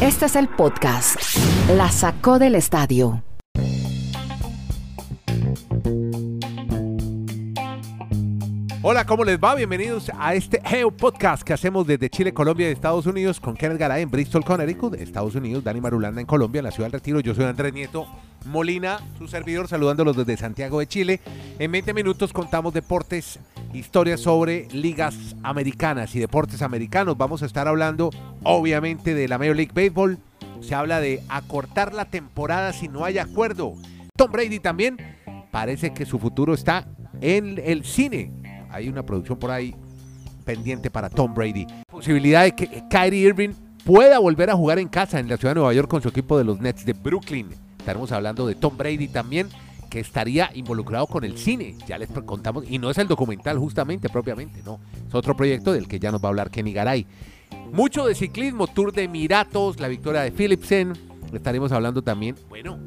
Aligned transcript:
Este 0.00 0.26
es 0.26 0.36
el 0.36 0.48
podcast. 0.48 1.16
La 1.76 1.90
sacó 1.90 2.38
del 2.38 2.54
estadio. 2.54 3.22
Hola, 8.82 9.04
¿cómo 9.04 9.24
les 9.24 9.38
va? 9.38 9.54
Bienvenidos 9.54 10.10
a 10.18 10.34
este 10.34 10.58
Geo 10.64 10.90
Podcast 10.90 11.42
que 11.42 11.52
hacemos 11.52 11.86
desde 11.86 12.08
Chile, 12.08 12.32
Colombia 12.32 12.66
y 12.66 12.72
Estados 12.72 13.04
Unidos 13.04 13.38
con 13.38 13.54
Kenneth 13.54 13.76
Garay 13.78 14.02
en 14.02 14.10
Bristol, 14.10 14.42
Connecticut, 14.42 14.94
Estados 14.94 15.34
Unidos, 15.34 15.62
Dani 15.62 15.82
Marulanda 15.82 16.18
en 16.18 16.26
Colombia, 16.26 16.60
en 16.60 16.64
la 16.64 16.70
ciudad 16.70 16.86
del 16.86 16.94
Retiro. 16.94 17.20
Yo 17.20 17.34
soy 17.34 17.44
Andrés 17.44 17.74
Nieto 17.74 18.06
Molina, 18.46 18.98
su 19.18 19.28
servidor, 19.28 19.68
saludándolos 19.68 20.16
desde 20.16 20.38
Santiago 20.38 20.78
de 20.78 20.86
Chile. 20.86 21.20
En 21.58 21.70
20 21.70 21.92
minutos 21.92 22.32
contamos 22.32 22.72
deportes, 22.72 23.38
historias 23.74 24.20
sobre 24.20 24.66
ligas 24.72 25.36
americanas 25.42 26.16
y 26.16 26.18
deportes 26.18 26.62
americanos. 26.62 27.18
Vamos 27.18 27.42
a 27.42 27.46
estar 27.46 27.68
hablando, 27.68 28.08
obviamente, 28.44 29.12
de 29.12 29.28
la 29.28 29.36
Major 29.36 29.56
League 29.56 29.72
Baseball. 29.74 30.18
Se 30.62 30.74
habla 30.74 31.00
de 31.00 31.22
acortar 31.28 31.92
la 31.92 32.06
temporada 32.06 32.72
si 32.72 32.88
no 32.88 33.04
hay 33.04 33.18
acuerdo. 33.18 33.74
Tom 34.16 34.32
Brady 34.32 34.58
también 34.58 34.96
parece 35.50 35.92
que 35.92 36.06
su 36.06 36.18
futuro 36.18 36.54
está 36.54 36.88
en 37.20 37.60
el 37.62 37.84
cine 37.84 38.39
hay 38.70 38.88
una 38.88 39.04
producción 39.04 39.38
por 39.38 39.50
ahí 39.50 39.74
pendiente 40.44 40.90
para 40.90 41.08
Tom 41.08 41.34
Brady. 41.34 41.66
Posibilidad 41.90 42.44
de 42.44 42.52
que 42.52 42.84
Kyrie 42.88 43.28
Irving 43.28 43.50
pueda 43.84 44.18
volver 44.18 44.50
a 44.50 44.54
jugar 44.54 44.78
en 44.78 44.88
casa 44.88 45.18
en 45.18 45.28
la 45.28 45.36
ciudad 45.36 45.52
de 45.52 45.60
Nueva 45.60 45.74
York 45.74 45.88
con 45.88 46.02
su 46.02 46.08
equipo 46.08 46.38
de 46.38 46.44
los 46.44 46.60
Nets 46.60 46.84
de 46.84 46.92
Brooklyn. 46.92 47.48
Estaremos 47.78 48.12
hablando 48.12 48.46
de 48.46 48.54
Tom 48.54 48.76
Brady 48.76 49.08
también, 49.08 49.48
que 49.88 50.00
estaría 50.00 50.50
involucrado 50.54 51.06
con 51.06 51.24
el 51.24 51.36
cine. 51.36 51.76
Ya 51.86 51.98
les 51.98 52.08
contamos, 52.10 52.64
y 52.68 52.78
no 52.78 52.90
es 52.90 52.98
el 52.98 53.08
documental 53.08 53.58
justamente, 53.58 54.08
propiamente, 54.08 54.62
no. 54.64 54.80
Es 55.08 55.14
otro 55.14 55.36
proyecto 55.36 55.72
del 55.72 55.88
que 55.88 55.98
ya 55.98 56.12
nos 56.12 56.22
va 56.22 56.28
a 56.28 56.30
hablar 56.30 56.50
Kenny 56.50 56.72
Garay. 56.72 57.06
Mucho 57.72 58.06
de 58.06 58.14
ciclismo, 58.14 58.66
Tour 58.66 58.92
de 58.92 59.04
Emiratos, 59.04 59.80
la 59.80 59.88
victoria 59.88 60.22
de 60.22 60.30
Philipsen. 60.30 60.92
Estaremos 61.32 61.72
hablando 61.72 62.02
también, 62.02 62.36
bueno, 62.48 62.78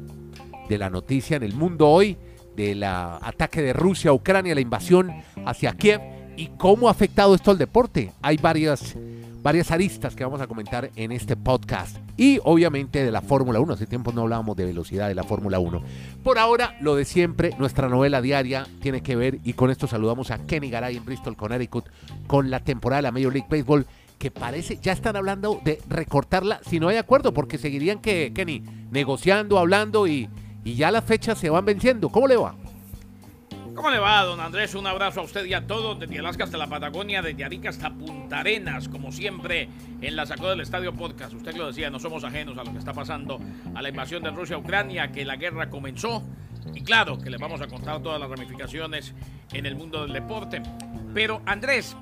de 0.68 0.78
la 0.78 0.90
noticia 0.90 1.36
en 1.36 1.42
el 1.42 1.54
mundo 1.54 1.88
hoy 1.88 2.16
del 2.56 2.82
ataque 2.82 3.62
de 3.62 3.72
Rusia 3.72 4.10
a 4.10 4.14
Ucrania, 4.14 4.54
la 4.54 4.60
invasión 4.60 5.10
hacia 5.44 5.72
Kiev 5.72 6.00
y 6.36 6.48
cómo 6.58 6.88
ha 6.88 6.90
afectado 6.90 7.34
esto 7.34 7.50
al 7.50 7.58
deporte. 7.58 8.12
Hay 8.22 8.36
varias, 8.36 8.96
varias 9.42 9.70
aristas 9.70 10.14
que 10.14 10.24
vamos 10.24 10.40
a 10.40 10.46
comentar 10.46 10.90
en 10.96 11.12
este 11.12 11.36
podcast. 11.36 11.96
Y 12.16 12.40
obviamente 12.44 13.04
de 13.04 13.10
la 13.10 13.22
Fórmula 13.22 13.60
1. 13.60 13.74
Hace 13.74 13.86
tiempo 13.86 14.12
no 14.12 14.22
hablábamos 14.22 14.56
de 14.56 14.64
velocidad 14.64 15.08
de 15.08 15.14
la 15.14 15.24
Fórmula 15.24 15.58
1. 15.58 15.82
Por 16.22 16.38
ahora, 16.38 16.76
lo 16.80 16.96
de 16.96 17.04
siempre, 17.04 17.50
nuestra 17.58 17.88
novela 17.88 18.20
diaria 18.20 18.66
tiene 18.80 19.02
que 19.02 19.16
ver, 19.16 19.38
y 19.44 19.52
con 19.52 19.70
esto 19.70 19.86
saludamos 19.86 20.30
a 20.30 20.38
Kenny 20.38 20.70
Garay 20.70 20.96
en 20.96 21.04
Bristol, 21.04 21.36
Connecticut, 21.36 21.86
con 22.26 22.50
la 22.50 22.60
temporada 22.60 22.98
de 22.98 23.02
la 23.02 23.12
Major 23.12 23.32
League 23.32 23.48
Baseball 23.50 23.86
que 24.18 24.30
parece, 24.30 24.78
ya 24.80 24.92
están 24.92 25.16
hablando 25.16 25.60
de 25.64 25.80
recortarla 25.88 26.60
si 26.64 26.80
no 26.80 26.88
hay 26.88 26.96
acuerdo, 26.96 27.34
porque 27.34 27.58
seguirían 27.58 27.98
que, 27.98 28.32
Kenny, 28.32 28.62
negociando, 28.90 29.58
hablando 29.58 30.06
y, 30.06 30.30
y 30.64 30.74
ya 30.74 30.90
las 30.90 31.04
fechas 31.04 31.38
se 31.38 31.50
van 31.50 31.64
venciendo. 31.64 32.08
¿Cómo 32.08 32.26
le 32.26 32.36
va? 32.36 32.54
¿Cómo 33.74 33.90
le 33.90 33.98
va, 33.98 34.22
don 34.22 34.40
Andrés? 34.40 34.74
Un 34.74 34.86
abrazo 34.86 35.20
a 35.20 35.24
usted 35.24 35.44
y 35.44 35.52
a 35.52 35.66
todos, 35.66 35.98
desde 35.98 36.18
Alaska 36.20 36.44
hasta 36.44 36.56
la 36.56 36.68
Patagonia, 36.68 37.22
desde 37.22 37.44
Arica 37.44 37.70
hasta 37.70 37.90
Punta 37.90 38.38
Arenas, 38.38 38.88
como 38.88 39.10
siempre, 39.10 39.68
en 40.00 40.14
la 40.14 40.26
Sacó 40.26 40.48
del 40.48 40.60
Estadio 40.60 40.94
Podcast. 40.94 41.34
Usted 41.34 41.54
lo 41.56 41.66
decía, 41.66 41.90
no 41.90 41.98
somos 41.98 42.22
ajenos 42.22 42.56
a 42.56 42.64
lo 42.64 42.72
que 42.72 42.78
está 42.78 42.92
pasando, 42.92 43.40
a 43.74 43.82
la 43.82 43.88
invasión 43.88 44.22
de 44.22 44.30
Rusia 44.30 44.56
a 44.56 44.60
Ucrania, 44.60 45.10
que 45.10 45.24
la 45.24 45.36
guerra 45.36 45.70
comenzó. 45.70 46.22
Y 46.72 46.82
claro, 46.82 47.18
que 47.18 47.30
le 47.30 47.36
vamos 47.36 47.60
a 47.60 47.66
contar 47.66 48.00
todas 48.00 48.20
las 48.20 48.30
ramificaciones 48.30 49.12
en 49.52 49.66
el 49.66 49.74
mundo 49.74 50.02
del 50.02 50.12
deporte. 50.12 50.62
Pero, 51.12 51.42
Andrés, 51.44 51.96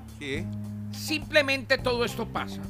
simplemente 0.91 1.79
todo 1.79 2.05
esto 2.05 2.27
pasa 2.27 2.61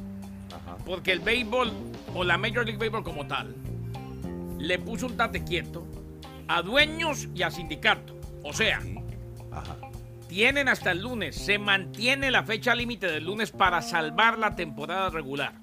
porque 0.86 1.12
el 1.12 1.20
béisbol, 1.20 1.72
o 2.14 2.24
la 2.24 2.38
Major 2.38 2.66
League 2.66 2.78
Baseball 2.78 3.04
como 3.04 3.26
tal, 3.28 3.56
le 4.64 4.80
puso 4.80 5.08
un 5.08 5.18
tate 5.18 5.44
quieto 5.44 5.86
a 6.48 6.62
dueños 6.62 7.28
y 7.36 7.44
a 7.44 7.52
sindicatos. 7.52 8.16
O 8.44 8.54
sea, 8.54 8.82
tienen 10.28 10.70
hasta 10.70 10.92
el 10.92 11.02
lunes, 11.02 11.36
se 11.36 11.60
mantiene 11.60 12.32
la 12.32 12.44
fecha 12.44 12.74
límite 12.74 13.08
del 13.08 13.26
lunes 13.26 13.52
para 13.52 13.82
salvar 13.82 14.40
la 14.40 14.56
temporada 14.56 15.10
regular. 15.10 15.54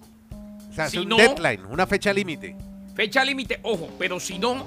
O 0.68 0.72
sea, 0.72 0.86
es 0.86 0.94
un 0.94 1.08
deadline, 1.08 1.64
una 1.66 1.86
fecha 1.86 2.12
límite. 2.12 2.56
Fecha 2.94 3.24
límite, 3.24 3.60
ojo, 3.62 3.88
pero 3.98 4.20
si 4.20 4.38
no, 4.38 4.66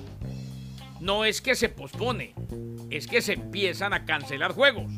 no 0.99 1.25
es 1.25 1.41
que 1.41 1.55
se 1.55 1.69
pospone, 1.69 2.33
es 2.89 3.07
que 3.07 3.21
se 3.21 3.33
empiezan 3.33 3.93
a 3.93 4.03
cancelar 4.05 4.53
juegos. 4.53 4.91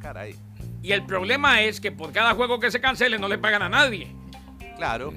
Caray. 0.00 0.34
Y 0.82 0.92
el 0.92 1.04
problema 1.04 1.60
es 1.60 1.80
que 1.80 1.92
por 1.92 2.12
cada 2.12 2.34
juego 2.34 2.58
que 2.58 2.70
se 2.70 2.80
cancele 2.80 3.18
no 3.18 3.28
le 3.28 3.38
pagan 3.38 3.62
a 3.62 3.68
nadie. 3.68 4.08
Claro. 4.76 5.12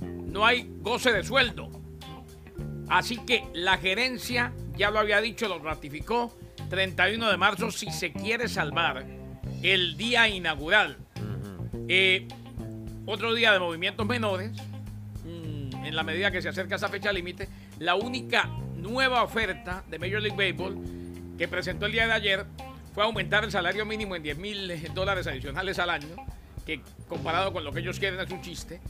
No 0.00 0.44
hay 0.44 0.70
goce 0.80 1.12
de 1.12 1.22
sueldo. 1.22 1.77
Así 2.88 3.18
que 3.18 3.44
la 3.54 3.78
gerencia, 3.78 4.52
ya 4.76 4.90
lo 4.90 4.98
había 4.98 5.20
dicho, 5.20 5.48
lo 5.48 5.58
ratificó, 5.58 6.36
31 6.70 7.30
de 7.30 7.36
marzo, 7.36 7.70
si 7.70 7.90
se 7.90 8.12
quiere 8.12 8.48
salvar 8.48 9.04
el 9.62 9.96
día 9.96 10.28
inaugural. 10.28 10.96
Eh, 11.88 12.26
otro 13.06 13.34
día 13.34 13.52
de 13.52 13.58
movimientos 13.58 14.06
menores, 14.06 14.52
mm, 15.24 15.84
en 15.84 15.96
la 15.96 16.02
medida 16.02 16.30
que 16.30 16.42
se 16.42 16.48
acerca 16.48 16.76
esa 16.76 16.88
fecha 16.88 17.12
límite, 17.12 17.48
la 17.78 17.94
única 17.94 18.50
nueva 18.76 19.22
oferta 19.22 19.84
de 19.88 19.98
Major 19.98 20.20
League 20.20 20.36
Baseball 20.36 20.76
que 21.36 21.48
presentó 21.48 21.86
el 21.86 21.92
día 21.92 22.06
de 22.06 22.12
ayer 22.12 22.46
fue 22.94 23.04
aumentar 23.04 23.44
el 23.44 23.52
salario 23.52 23.86
mínimo 23.86 24.16
en 24.16 24.22
10 24.22 24.38
mil 24.38 24.92
dólares 24.92 25.26
adicionales 25.26 25.78
al 25.78 25.90
año, 25.90 26.16
que 26.66 26.82
comparado 27.08 27.52
con 27.52 27.64
lo 27.64 27.72
que 27.72 27.80
ellos 27.80 27.98
quieren 27.98 28.20
es 28.20 28.30
un 28.30 28.42
chiste. 28.42 28.80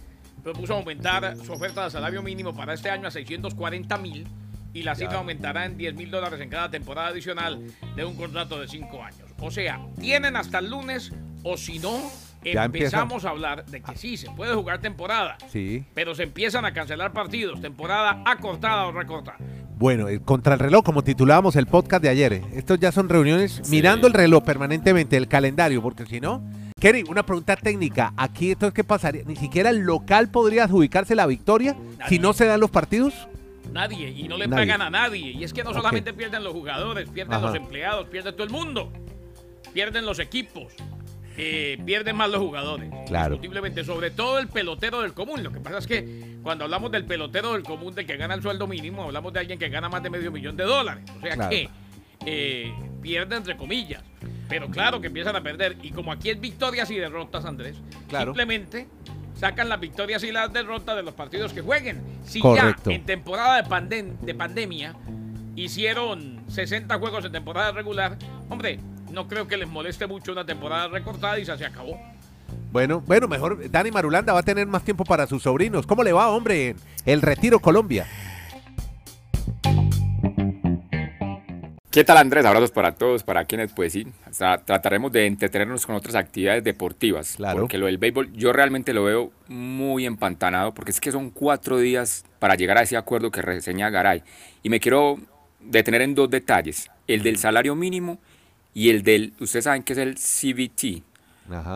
Propuso 0.42 0.74
aumentar 0.74 1.36
su 1.44 1.52
oferta 1.52 1.84
de 1.84 1.90
salario 1.90 2.22
mínimo 2.22 2.54
para 2.54 2.74
este 2.74 2.90
año 2.90 3.08
a 3.08 3.10
640 3.10 3.98
mil 3.98 4.26
y 4.72 4.82
la 4.82 4.94
cifra 4.94 5.18
aumentará 5.18 5.64
en 5.64 5.76
10 5.76 5.94
mil 5.94 6.10
dólares 6.10 6.40
en 6.40 6.50
cada 6.50 6.70
temporada 6.70 7.08
adicional 7.08 7.60
de 7.96 8.04
un 8.04 8.16
contrato 8.16 8.60
de 8.60 8.68
5 8.68 9.02
años. 9.02 9.28
O 9.40 9.50
sea, 9.50 9.80
tienen 10.00 10.36
hasta 10.36 10.58
el 10.58 10.70
lunes 10.70 11.12
o 11.42 11.56
si 11.56 11.78
no, 11.78 12.00
empezamos 12.44 13.24
a 13.24 13.30
hablar 13.30 13.66
de 13.66 13.80
que 13.80 13.96
sí, 13.96 14.16
se 14.16 14.30
puede 14.30 14.54
jugar 14.54 14.80
temporada. 14.80 15.36
Sí. 15.48 15.84
Pero 15.94 16.14
se 16.14 16.24
empiezan 16.24 16.64
a 16.64 16.72
cancelar 16.72 17.12
partidos, 17.12 17.60
temporada 17.60 18.22
acortada 18.26 18.86
o 18.86 18.92
recortada. 18.92 19.38
Bueno, 19.78 20.08
eh, 20.08 20.20
contra 20.20 20.54
el 20.54 20.60
reloj, 20.60 20.84
como 20.84 21.04
titulábamos 21.04 21.54
el 21.54 21.66
podcast 21.66 22.02
de 22.02 22.08
ayer. 22.08 22.32
Eh, 22.32 22.42
estos 22.54 22.80
ya 22.80 22.90
son 22.90 23.08
reuniones 23.08 23.68
mirando 23.70 24.08
el 24.08 24.12
reloj 24.12 24.42
permanentemente, 24.44 25.16
el 25.16 25.28
calendario, 25.28 25.82
porque 25.82 26.04
si 26.06 26.20
no... 26.20 26.42
Kerry, 26.80 27.02
una 27.08 27.24
pregunta 27.24 27.56
técnica. 27.56 28.12
Aquí, 28.16 28.52
entonces, 28.52 28.74
¿qué 28.74 28.84
pasaría? 28.84 29.22
¿Ni 29.26 29.36
siquiera 29.36 29.70
el 29.70 29.80
local 29.80 30.30
podría 30.30 30.64
adjudicarse 30.64 31.14
la 31.14 31.26
victoria 31.26 31.76
si 32.08 32.18
no 32.18 32.32
se 32.32 32.46
dan 32.46 32.60
los 32.60 32.70
partidos? 32.70 33.14
Nadie, 33.72 34.10
y 34.10 34.28
no 34.28 34.36
le 34.36 34.48
pagan 34.48 34.80
a 34.80 34.90
nadie. 34.90 35.32
Y 35.32 35.44
es 35.44 35.52
que 35.52 35.64
no 35.64 35.74
solamente 35.74 36.12
pierden 36.14 36.44
los 36.44 36.52
jugadores, 36.52 37.08
pierden 37.08 37.42
los 37.42 37.54
empleados, 37.54 38.08
pierde 38.08 38.32
todo 38.32 38.44
el 38.44 38.50
mundo. 38.50 38.92
Pierden 39.72 40.06
los 40.06 40.18
equipos. 40.18 40.72
Eh, 41.36 41.78
pierden 41.84 42.16
más 42.16 42.30
los 42.30 42.40
jugadores. 42.40 42.90
Claro. 43.06 43.34
Indiscutiblemente, 43.34 43.84
sobre 43.84 44.10
todo 44.10 44.38
el 44.38 44.48
pelotero 44.48 45.02
del 45.02 45.14
común. 45.14 45.44
Lo 45.44 45.52
que 45.52 45.60
pasa 45.60 45.78
es 45.78 45.86
que 45.86 46.38
cuando 46.42 46.64
hablamos 46.64 46.90
del 46.90 47.04
pelotero 47.04 47.52
del 47.52 47.62
común, 47.62 47.94
del 47.94 48.06
que 48.06 48.16
gana 48.16 48.34
el 48.34 48.42
sueldo 48.42 48.66
mínimo, 48.66 49.04
hablamos 49.04 49.32
de 49.32 49.40
alguien 49.40 49.58
que 49.58 49.68
gana 49.68 49.88
más 49.88 50.02
de 50.02 50.10
medio 50.10 50.32
millón 50.32 50.56
de 50.56 50.64
dólares. 50.64 51.04
O 51.16 51.20
sea 51.20 51.48
que 51.48 51.68
eh, 52.26 52.72
pierde 53.02 53.36
entre 53.36 53.56
comillas. 53.56 54.02
Pero 54.48 54.68
claro 54.68 55.00
que 55.00 55.08
empiezan 55.08 55.36
a 55.36 55.42
perder. 55.42 55.76
Y 55.82 55.90
como 55.90 56.12
aquí 56.12 56.30
es 56.30 56.40
victorias 56.40 56.90
y 56.90 56.96
derrotas, 56.96 57.44
Andrés, 57.44 57.76
simplemente 58.08 58.88
sacan 59.34 59.68
las 59.68 59.78
victorias 59.78 60.24
y 60.24 60.32
las 60.32 60.52
derrotas 60.52 60.96
de 60.96 61.02
los 61.02 61.14
partidos 61.14 61.52
que 61.52 61.60
jueguen. 61.60 62.02
Si 62.24 62.40
ya 62.42 62.76
en 62.86 63.04
temporada 63.04 63.62
de, 63.62 64.14
de 64.20 64.34
pandemia 64.34 64.94
hicieron 65.54 66.42
60 66.48 66.98
juegos 66.98 67.24
en 67.24 67.32
temporada 67.32 67.72
regular, 67.72 68.16
hombre, 68.48 68.80
no 69.10 69.28
creo 69.28 69.46
que 69.46 69.56
les 69.56 69.68
moleste 69.68 70.06
mucho 70.06 70.32
una 70.32 70.44
temporada 70.44 70.88
recortada 70.88 71.38
y 71.38 71.44
se 71.44 71.52
acabó. 71.52 71.98
Bueno, 72.70 73.00
bueno, 73.00 73.28
mejor 73.28 73.70
Dani 73.70 73.90
Marulanda 73.90 74.32
va 74.32 74.40
a 74.40 74.42
tener 74.42 74.66
más 74.66 74.84
tiempo 74.84 75.04
para 75.04 75.26
sus 75.26 75.42
sobrinos. 75.42 75.86
¿Cómo 75.86 76.02
le 76.02 76.12
va, 76.12 76.28
hombre, 76.28 76.76
el 77.06 77.22
Retiro 77.22 77.60
Colombia? 77.60 78.06
¿Qué 81.90 82.04
tal 82.04 82.18
Andrés? 82.18 82.44
Abrazos 82.44 82.70
para 82.70 82.92
todos, 82.96 83.22
para 83.22 83.46
quienes 83.46 83.72
pues 83.72 83.94
sí, 83.94 84.06
trataremos 84.66 85.10
de 85.10 85.24
entretenernos 85.24 85.86
con 85.86 85.94
otras 85.94 86.16
actividades 86.16 86.62
deportivas. 86.62 87.36
Claro. 87.36 87.60
Porque 87.60 87.78
lo 87.78 87.86
del 87.86 87.96
béisbol 87.96 88.30
yo 88.34 88.52
realmente 88.52 88.92
lo 88.92 89.04
veo 89.04 89.32
muy 89.48 90.04
empantanado 90.04 90.74
porque 90.74 90.90
es 90.90 91.00
que 91.00 91.10
son 91.10 91.30
cuatro 91.30 91.78
días 91.78 92.26
para 92.40 92.56
llegar 92.56 92.76
a 92.76 92.82
ese 92.82 92.98
acuerdo 92.98 93.30
que 93.30 93.40
reseña 93.40 93.88
Garay. 93.88 94.22
Y 94.62 94.68
me 94.68 94.80
quiero 94.80 95.18
detener 95.60 96.02
en 96.02 96.14
dos 96.14 96.28
detalles, 96.28 96.90
el 97.06 97.22
del 97.22 97.38
salario 97.38 97.74
mínimo 97.74 98.18
y 98.74 98.90
el 98.90 99.02
del, 99.02 99.32
ustedes 99.40 99.64
saben 99.64 99.82
que 99.82 99.94
es 99.94 99.98
el 99.98 100.16
CBT, 100.16 101.02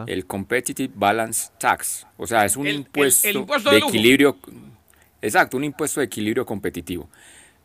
el 0.06 0.26
Competitive 0.26 0.93
Balance 0.94 1.53
Tax. 1.59 2.06
O 2.19 2.26
sea, 2.26 2.44
es 2.44 2.59
un 2.59 2.67
impuesto, 2.67 3.47
de 3.70 3.79
equilibrio, 3.79 4.37
exacto, 5.23 5.56
un 5.56 5.64
impuesto 5.64 6.00
de 6.00 6.06
equilibrio 6.06 6.44
competitivo. 6.44 7.09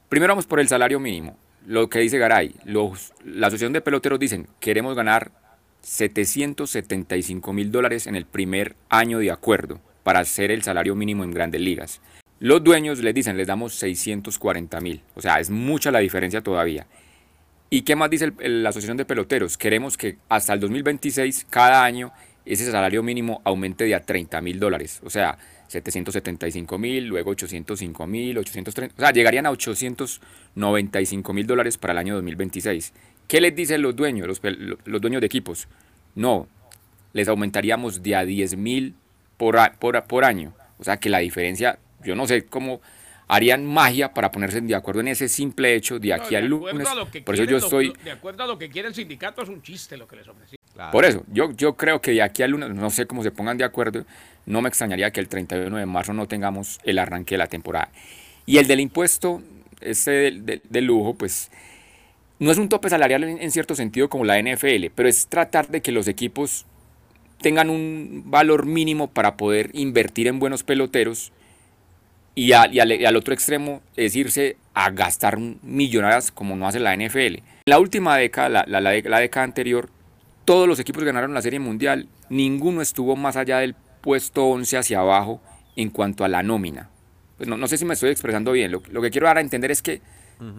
Primero 0.07 0.31
vamos 0.31 0.45
por 0.45 0.61
el 0.61 0.69
salario 0.69 0.97
mínimo 0.97 1.37
lo 1.67 1.89
que 1.89 1.99
dice 1.99 2.17
Garay, 2.17 2.55
los, 2.63 3.13
la 3.25 3.47
Asociación 3.47 3.73
de 3.73 3.81
Peloteros 3.81 4.17
dicen, 4.17 4.47
queremos 4.61 4.95
ganar 4.95 5.31
775 5.81 7.51
mil 7.51 7.73
dólares 7.73 8.07
en 8.07 8.15
el 8.15 8.25
primer 8.25 8.77
año 8.87 9.19
de 9.19 9.31
acuerdo 9.31 9.81
para 10.03 10.21
hacer 10.21 10.49
el 10.49 10.63
salario 10.63 10.95
mínimo 10.95 11.25
en 11.25 11.31
grandes 11.31 11.59
ligas. 11.59 11.99
Los 12.39 12.63
dueños 12.63 12.99
les 12.99 13.13
dicen, 13.13 13.35
les 13.35 13.47
damos 13.47 13.73
640 13.73 14.79
mil. 14.79 15.01
O 15.15 15.21
sea, 15.21 15.41
es 15.41 15.49
mucha 15.49 15.91
la 15.91 15.99
diferencia 15.99 16.39
todavía. 16.39 16.87
¿Y 17.69 17.81
qué 17.81 17.97
más 17.97 18.09
dice 18.09 18.31
la 18.39 18.69
Asociación 18.69 18.95
de 18.95 19.03
Peloteros? 19.03 19.57
Queremos 19.57 19.97
que 19.97 20.19
hasta 20.29 20.53
el 20.53 20.61
2026, 20.61 21.47
cada 21.49 21.83
año, 21.83 22.13
ese 22.45 22.71
salario 22.71 23.03
mínimo 23.03 23.41
aumente 23.43 23.83
de 23.83 23.93
a 23.93 24.03
30 24.03 24.39
mil 24.39 24.57
dólares. 24.57 25.01
O 25.03 25.09
sea, 25.09 25.37
775 25.67 26.77
mil, 26.77 27.07
luego 27.07 27.31
805 27.31 28.07
mil, 28.07 28.37
830. 28.37 28.95
O 28.95 28.99
sea, 28.99 29.11
llegarían 29.11 29.45
a 29.45 29.51
895 29.51 31.33
mil 31.33 31.47
dólares 31.47 31.77
para 31.77 31.93
el 31.93 31.99
año 31.99 32.15
2026. 32.15 32.93
¿Qué 33.27 33.41
les 33.41 33.55
dicen 33.55 33.81
los 33.81 33.95
dueños, 33.95 34.27
los, 34.27 34.41
los 34.85 35.01
dueños 35.01 35.21
de 35.21 35.27
equipos? 35.27 35.67
No, 36.15 36.47
les 37.13 37.27
aumentaríamos 37.27 38.01
de 38.01 38.15
a 38.15 38.25
10 38.25 38.57
mil 38.57 38.95
por, 39.37 39.57
por, 39.79 40.03
por 40.05 40.23
año. 40.23 40.53
O 40.79 40.83
sea 40.83 40.97
que 40.97 41.09
la 41.09 41.19
diferencia 41.19 41.79
yo 42.03 42.15
no 42.15 42.27
sé 42.27 42.45
cómo 42.45 42.81
harían 43.27 43.65
magia 43.65 44.13
para 44.13 44.31
ponerse 44.31 44.61
de 44.61 44.75
acuerdo 44.75 45.01
en 45.01 45.09
ese 45.09 45.27
simple 45.27 45.75
hecho 45.75 45.99
de 45.99 46.13
aquí 46.13 46.35
al 46.35 46.47
lunes. 46.47 46.87
Por 47.25 47.35
eso 47.35 47.43
yo 47.43 47.57
estoy... 47.57 47.93
De 48.03 48.11
acuerdo 48.11 48.43
a 48.43 48.47
lo 48.47 48.57
que 48.57 48.69
quiere 48.69 48.87
el 48.87 48.95
sindicato 48.95 49.41
es 49.41 49.49
un 49.49 49.61
chiste 49.61 49.97
lo 49.97 50.07
que 50.07 50.15
les 50.15 50.27
Por 50.91 51.05
eso, 51.05 51.23
yo, 51.31 51.51
yo 51.51 51.75
creo 51.75 52.01
que 52.01 52.11
de 52.11 52.21
aquí 52.21 52.43
al 52.43 52.51
lunes, 52.51 52.69
no 52.69 52.89
sé 52.89 53.07
cómo 53.07 53.23
se 53.23 53.31
pongan 53.31 53.57
de 53.57 53.63
acuerdo, 53.63 54.05
no 54.45 54.61
me 54.61 54.69
extrañaría 54.69 55.11
que 55.11 55.19
el 55.19 55.27
31 55.27 55.75
de 55.75 55.85
marzo 55.85 56.13
no 56.13 56.27
tengamos 56.27 56.79
el 56.83 56.99
arranque 56.99 57.35
de 57.35 57.39
la 57.39 57.47
temporada. 57.47 57.89
Y 58.45 58.57
el 58.57 58.67
del 58.67 58.79
impuesto, 58.79 59.41
ese 59.81 60.31
del, 60.31 60.85
lujo, 60.85 61.15
pues 61.15 61.51
no 62.39 62.51
es 62.51 62.57
un 62.57 62.69
tope 62.69 62.89
salarial 62.89 63.23
en, 63.23 63.51
cierto 63.51 63.75
sentido 63.75 64.09
como 64.09 64.23
la 64.23 64.41
NFL, 64.41 64.87
pero 64.95 65.09
es 65.09 65.27
tratar 65.27 65.67
de 65.67 65.81
que 65.81 65.91
los 65.91 66.07
equipos 66.07 66.65
tengan 67.41 67.69
un 67.69 68.23
valor 68.25 68.65
mínimo 68.65 69.07
para 69.07 69.35
poder 69.37 69.69
invertir 69.73 70.27
en 70.27 70.39
buenos 70.39 70.63
peloteros 70.63 71.31
y, 72.37 72.53
al, 72.53 73.15
otro 73.15 73.33
extremo 73.33 73.81
es 73.95 74.15
irse 74.15 74.57
a 74.75 74.91
gastar 74.91 75.39
millonadas 75.39 76.31
como 76.31 76.55
no 76.55 76.67
hace 76.67 76.79
la 76.79 76.95
NFL. 76.95 77.39
La 77.65 77.79
última 77.79 78.15
década, 78.15 78.63
la, 78.65 78.79
la, 78.79 79.19
década 79.19 79.43
anterior, 79.43 79.89
todos 80.47 80.65
los 80.65 80.79
equipos 80.79 81.03
ganaron 81.03 81.33
la 81.33 81.41
Serie 81.41 81.59
Mundial, 81.59 82.07
ninguno 82.29 82.81
estuvo 82.81 83.17
más 83.17 83.35
allá 83.35 83.57
del 83.57 83.75
puesto 83.99 84.45
11 84.45 84.77
hacia 84.77 84.99
abajo 84.99 85.41
en 85.75 85.89
cuanto 85.89 86.23
a 86.23 86.29
la 86.29 86.41
nómina. 86.41 86.89
Pues 87.35 87.49
no, 87.49 87.57
no 87.57 87.67
sé 87.67 87.77
si 87.77 87.83
me 87.83 87.95
estoy 87.95 88.11
expresando 88.11 88.53
bien, 88.53 88.71
lo, 88.71 88.81
que 88.81 89.11
quiero 89.11 89.27
dar 89.27 89.39
a 89.39 89.41
entender 89.41 89.71
es 89.71 89.81
que 89.81 90.01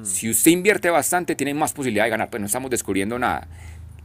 si 0.02 0.29
usted 0.29 0.50
invierte 0.50 0.90
bastante 0.90 1.35
tiene 1.35 1.55
más 1.55 1.73
posibilidad 1.73 2.05
de 2.05 2.11
ganar, 2.11 2.29
pues 2.29 2.38
no 2.38 2.46
estamos 2.46 2.70
descubriendo 2.70 3.19
nada. 3.19 3.49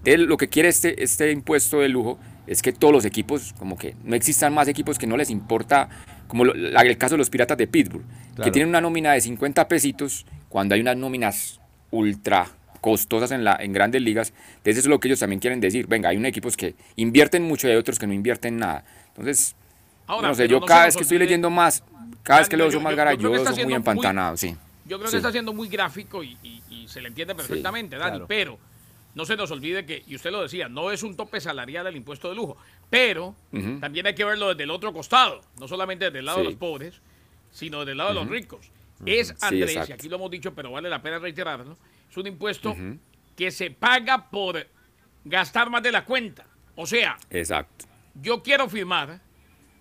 lo 0.06 0.38
que 0.38 0.48
quiere 0.48 0.70
este, 0.70 1.04
este 1.04 1.30
impuesto 1.32 1.82
de 1.82 1.90
lujo 1.90 2.18
es 2.48 2.62
que 2.62 2.72
todos 2.72 2.94
los 2.94 3.04
equipos, 3.04 3.52
como 3.60 3.78
que 3.78 3.98
no 4.06 4.16
existan 4.16 4.54
más 4.54 4.70
equipos 4.70 4.98
que 4.98 5.06
no 5.06 5.18
les 5.18 5.30
importa 5.30 5.90
como 6.28 6.46
el 6.46 6.98
caso 6.98 7.16
de 7.16 7.18
los 7.20 7.30
Piratas 7.30 7.58
de 7.58 7.68
Pittsburgh, 7.68 8.06
que 8.42 8.52
tienen 8.52 8.70
una 8.70 8.80
nómina 8.80 9.12
de 9.12 9.20
50 9.20 9.68
pesitos 9.68 10.26
cuando 10.48 10.76
hay 10.76 10.82
unas 10.82 10.96
nóminas 10.96 11.60
ultra 11.92 12.48
costosas 12.84 13.32
en, 13.32 13.46
la, 13.46 13.56
en 13.60 13.72
grandes 13.72 14.02
ligas. 14.02 14.34
Entonces 14.58 14.80
eso 14.80 14.82
es 14.82 14.90
lo 14.90 15.00
que 15.00 15.08
ellos 15.08 15.20
también 15.20 15.40
quieren 15.40 15.62
decir. 15.62 15.88
Venga, 15.88 16.10
hay 16.10 16.18
unos 16.18 16.28
equipos 16.28 16.58
que 16.58 16.76
invierten 16.98 17.42
mucho 17.42 17.68
y 17.68 17.72
hay 17.72 17.78
otros 17.78 17.98
que 17.98 18.06
no 18.06 18.14
invierten 18.14 18.58
nada. 18.58 18.84
Entonces, 19.08 19.56
no 20.08 20.36
sé, 20.36 20.50
yo 20.50 20.60
cada 20.60 20.86
vez 20.86 20.98
que 20.98 21.04
estoy 21.04 21.18
leyendo 21.18 21.50
más, 21.50 21.82
cada 22.24 22.42
vez 22.42 22.50
que 22.50 22.58
leo 22.58 22.70
más 22.82 22.94
Garay, 22.94 23.18
yo, 23.18 23.34
soy 23.46 23.64
muy 23.64 23.74
empantanado, 23.74 24.36
sí. 24.36 24.56
Yo 24.86 25.00
creo 25.00 25.10
que 25.10 25.16
está 25.16 25.32
siendo 25.32 25.54
muy 25.54 25.70
gráfico 25.70 26.24
y, 26.24 26.38
se 26.88 27.02
le 27.02 27.08
entiende 27.08 27.34
perfectamente, 27.34 27.96
Dani, 27.96 28.24
pero 28.28 28.60
no 29.16 29.26
se 29.26 29.38
nos 29.38 29.50
olvide 29.52 29.86
que, 29.86 30.04
y 30.06 30.16
usted 30.16 30.32
lo 30.32 30.42
decía, 30.42 30.68
no 30.68 30.92
es 30.92 31.02
un 31.02 31.16
tope 31.16 31.40
salarial 31.40 31.86
del 31.86 31.96
impuesto 31.96 32.28
de 32.28 32.36
lujo, 32.36 32.58
pero 32.90 33.34
también 33.80 34.06
hay 34.06 34.14
que 34.14 34.26
verlo 34.26 34.50
desde 34.50 34.64
el 34.64 34.72
otro 34.72 34.92
costado, 34.92 35.40
no 35.58 35.70
solamente 35.70 36.06
desde 36.06 36.20
el 36.20 36.26
lado 36.26 36.40
de 36.40 36.44
los 36.44 36.56
pobres, 36.56 37.02
sino 37.50 37.80
desde 37.80 37.94
el 37.94 37.98
lado 37.98 38.10
de 38.10 38.16
los 38.16 38.28
ricos. 38.28 38.70
Es, 39.06 39.34
Andrés, 39.42 39.90
y 39.90 39.92
aquí 39.92 40.10
lo 40.10 40.18
hemos 40.18 40.30
dicho, 40.30 40.54
pero 40.54 40.72
vale 40.72 40.90
la 40.90 41.02
pena 41.02 41.20
reiterarlo, 41.20 41.78
es 42.14 42.18
un 42.18 42.28
impuesto 42.28 42.76
que 43.36 43.52
se 43.52 43.72
paga 43.72 44.30
por 44.30 44.68
gastar 45.26 45.70
más 45.70 45.82
de 45.82 45.92
la 45.92 46.06
cuenta. 46.06 46.46
O 46.76 46.86
sea, 46.86 47.18
Exacto. 47.30 47.86
yo 48.14 48.44
quiero 48.44 48.70
firmar 48.70 49.20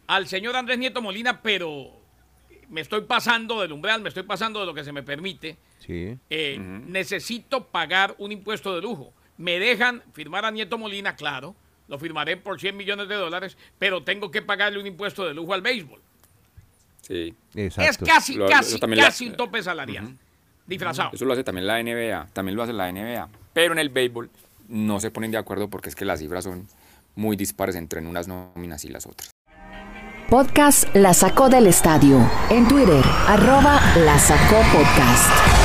al 0.06 0.26
señor 0.26 0.56
Andrés 0.56 0.78
Nieto 0.78 1.02
Molina, 1.02 1.42
pero 1.42 2.00
me 2.68 2.80
estoy 2.80 3.02
pasando 3.02 3.60
del 3.60 3.72
umbral, 3.72 4.00
me 4.00 4.08
estoy 4.08 4.22
pasando 4.24 4.60
de 4.60 4.66
lo 4.66 4.74
que 4.74 4.84
se 4.84 4.92
me 4.92 5.02
permite. 5.02 5.56
Sí. 5.78 6.16
Eh, 6.30 6.58
necesito 6.58 7.68
pagar 7.68 8.14
un 8.18 8.32
impuesto 8.32 8.74
de 8.74 8.82
lujo 8.82 9.12
me 9.42 9.58
dejan 9.58 10.02
firmar 10.12 10.44
a 10.44 10.50
Nieto 10.50 10.78
Molina, 10.78 11.16
claro, 11.16 11.56
lo 11.88 11.98
firmaré 11.98 12.36
por 12.36 12.60
100 12.60 12.76
millones 12.76 13.08
de 13.08 13.16
dólares, 13.16 13.56
pero 13.78 14.04
tengo 14.04 14.30
que 14.30 14.42
pagarle 14.42 14.78
un 14.78 14.86
impuesto 14.86 15.26
de 15.26 15.34
lujo 15.34 15.52
al 15.52 15.62
béisbol. 15.62 16.00
Sí. 17.00 17.34
Exacto. 17.54 17.90
Es 17.90 17.98
casi, 17.98 18.38
casi, 18.38 18.78
casi 18.78 19.26
un 19.28 19.36
tope 19.36 19.62
salarial. 19.62 20.16
Disfrazado. 20.66 21.10
Eso 21.12 21.24
lo 21.24 21.32
hace 21.32 21.44
también 21.44 21.66
la 21.66 21.82
NBA, 21.82 22.28
también 22.32 22.56
lo 22.56 22.62
hace 22.62 22.72
la 22.72 22.90
NBA. 22.90 23.28
Pero 23.52 23.72
en 23.72 23.78
el 23.78 23.88
béisbol 23.88 24.30
no 24.68 25.00
se 25.00 25.10
ponen 25.10 25.30
de 25.30 25.38
acuerdo 25.38 25.68
porque 25.68 25.88
es 25.88 25.94
que 25.94 26.04
las 26.04 26.20
cifras 26.20 26.44
son 26.44 26.66
muy 27.14 27.36
dispares 27.36 27.76
entre 27.76 28.00
unas 28.00 28.28
nóminas 28.28 28.84
y 28.84 28.88
las 28.88 29.06
otras. 29.06 29.30
Podcast 30.30 30.94
La 30.94 31.12
Sacó 31.12 31.50
del 31.50 31.66
Estadio. 31.66 32.18
En 32.48 32.66
Twitter, 32.66 33.04
arroba 33.26 33.80
La 33.96 34.18
Sacó 34.18 34.62
Podcast. 34.72 35.61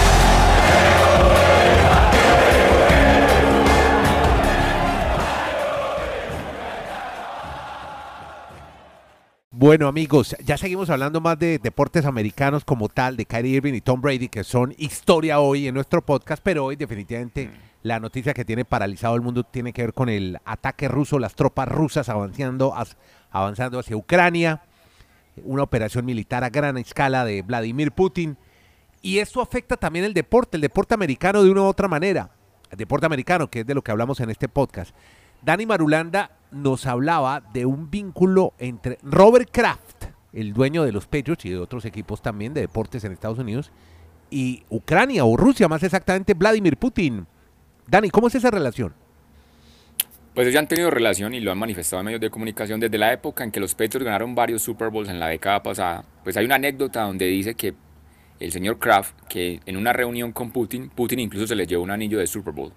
Bueno 9.59 9.87
amigos, 9.87 10.35
ya 10.45 10.55
seguimos 10.55 10.91
hablando 10.91 11.19
más 11.19 11.39
de 11.39 11.57
deportes 11.57 12.05
americanos 12.05 12.63
como 12.63 12.89
tal, 12.89 13.17
de 13.17 13.25
Kyrie 13.25 13.55
Irving 13.55 13.73
y 13.73 13.81
Tom 13.81 14.01
Brady, 14.01 14.27
que 14.27 14.43
son 14.43 14.75
historia 14.77 15.39
hoy 15.39 15.67
en 15.67 15.73
nuestro 15.73 16.05
podcast, 16.05 16.43
pero 16.43 16.65
hoy 16.65 16.75
definitivamente 16.75 17.47
mm. 17.47 17.51
la 17.81 17.99
noticia 17.99 18.35
que 18.35 18.45
tiene 18.45 18.65
paralizado 18.65 19.15
el 19.15 19.23
mundo 19.23 19.43
tiene 19.43 19.73
que 19.73 19.81
ver 19.81 19.93
con 19.95 20.09
el 20.09 20.37
ataque 20.45 20.87
ruso, 20.87 21.17
las 21.17 21.33
tropas 21.33 21.67
rusas 21.67 22.07
avanzando, 22.07 22.71
avanzando 23.31 23.79
hacia 23.79 23.97
Ucrania, 23.97 24.61
una 25.43 25.63
operación 25.63 26.05
militar 26.05 26.43
a 26.43 26.51
gran 26.51 26.77
escala 26.77 27.25
de 27.25 27.41
Vladimir 27.41 27.91
Putin. 27.91 28.37
Y 29.01 29.17
esto 29.17 29.41
afecta 29.41 29.75
también 29.75 30.05
el 30.05 30.13
deporte, 30.13 30.57
el 30.57 30.61
deporte 30.61 30.93
americano 30.93 31.41
de 31.41 31.49
una 31.49 31.63
u 31.63 31.65
otra 31.65 31.87
manera. 31.87 32.29
El 32.69 32.77
deporte 32.77 33.07
americano, 33.07 33.49
que 33.49 33.61
es 33.61 33.65
de 33.65 33.73
lo 33.73 33.81
que 33.81 33.89
hablamos 33.89 34.19
en 34.19 34.29
este 34.29 34.49
podcast. 34.49 34.93
Dani 35.41 35.65
Marulanda 35.65 36.36
nos 36.51 36.85
hablaba 36.85 37.41
de 37.53 37.65
un 37.65 37.89
vínculo 37.89 38.53
entre 38.57 38.97
Robert 39.01 39.49
Kraft, 39.51 40.05
el 40.33 40.53
dueño 40.53 40.83
de 40.83 40.91
los 40.91 41.07
Patriots 41.07 41.45
y 41.45 41.49
de 41.49 41.57
otros 41.57 41.85
equipos 41.85 42.21
también 42.21 42.53
de 42.53 42.61
deportes 42.61 43.03
en 43.03 43.11
Estados 43.11 43.39
Unidos, 43.39 43.71
y 44.29 44.63
Ucrania 44.69 45.25
o 45.25 45.37
Rusia, 45.37 45.67
más 45.67 45.83
exactamente 45.83 46.33
Vladimir 46.33 46.77
Putin. 46.77 47.25
Dani, 47.87 48.09
¿cómo 48.09 48.27
es 48.27 48.35
esa 48.35 48.51
relación? 48.51 48.93
Pues 50.33 50.47
ellos 50.47 50.59
han 50.59 50.67
tenido 50.67 50.91
relación 50.91 51.33
y 51.33 51.39
lo 51.39 51.51
han 51.51 51.57
manifestado 51.57 52.01
en 52.01 52.05
medios 52.05 52.21
de 52.21 52.29
comunicación 52.29 52.79
desde 52.79 52.97
la 52.97 53.11
época 53.11 53.43
en 53.43 53.51
que 53.51 53.59
los 53.59 53.73
Patriots 53.73 54.03
ganaron 54.03 54.35
varios 54.35 54.61
Super 54.61 54.89
Bowls 54.89 55.09
en 55.09 55.19
la 55.19 55.29
década 55.29 55.63
pasada. 55.63 56.05
Pues 56.23 56.37
hay 56.37 56.45
una 56.45 56.55
anécdota 56.55 57.01
donde 57.01 57.25
dice 57.25 57.55
que 57.55 57.73
el 58.39 58.51
señor 58.51 58.77
Kraft, 58.77 59.15
que 59.27 59.61
en 59.65 59.77
una 59.77 59.93
reunión 59.93 60.31
con 60.31 60.51
Putin, 60.51 60.89
Putin 60.89 61.21
incluso 61.21 61.47
se 61.47 61.55
le 61.55 61.65
llevó 61.65 61.83
un 61.83 61.89
anillo 61.89 62.19
de 62.19 62.27
Super 62.27 62.53
Bowl, 62.53 62.71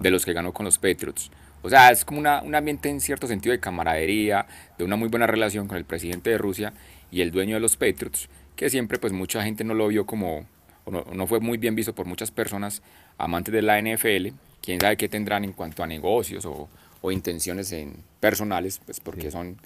de 0.00 0.10
los 0.10 0.24
que 0.24 0.32
ganó 0.32 0.54
con 0.54 0.64
los 0.64 0.78
Patriots. 0.78 1.30
O 1.62 1.70
sea, 1.70 1.90
es 1.90 2.04
como 2.04 2.20
una, 2.20 2.42
un 2.42 2.54
ambiente 2.54 2.88
en 2.88 3.00
cierto 3.00 3.26
sentido 3.26 3.52
de 3.52 3.60
camaradería, 3.60 4.46
de 4.76 4.84
una 4.84 4.96
muy 4.96 5.08
buena 5.08 5.26
relación 5.26 5.68
con 5.68 5.76
el 5.76 5.84
presidente 5.84 6.30
de 6.30 6.38
Rusia 6.38 6.72
y 7.10 7.20
el 7.20 7.30
dueño 7.30 7.54
de 7.54 7.60
los 7.60 7.76
Patriots, 7.76 8.28
que 8.56 8.68
siempre 8.68 8.98
pues 8.98 9.12
mucha 9.12 9.42
gente 9.42 9.62
no 9.62 9.74
lo 9.74 9.86
vio 9.88 10.04
como, 10.04 10.46
o 10.84 10.90
no, 10.90 11.26
fue 11.26 11.40
muy 11.40 11.58
bien 11.58 11.74
visto 11.74 11.94
por 11.94 12.06
muchas 12.06 12.30
personas 12.30 12.82
amantes 13.16 13.54
de 13.54 13.62
la 13.62 13.80
NFL, 13.80 14.28
quién 14.60 14.80
sabe 14.80 14.96
qué 14.96 15.08
tendrán 15.08 15.44
en 15.44 15.52
cuanto 15.52 15.82
a 15.82 15.86
negocios 15.86 16.44
o, 16.44 16.68
o 17.00 17.12
intenciones 17.12 17.70
en 17.72 17.96
personales, 18.18 18.80
pues 18.84 18.98
porque 18.98 19.30
son 19.30 19.56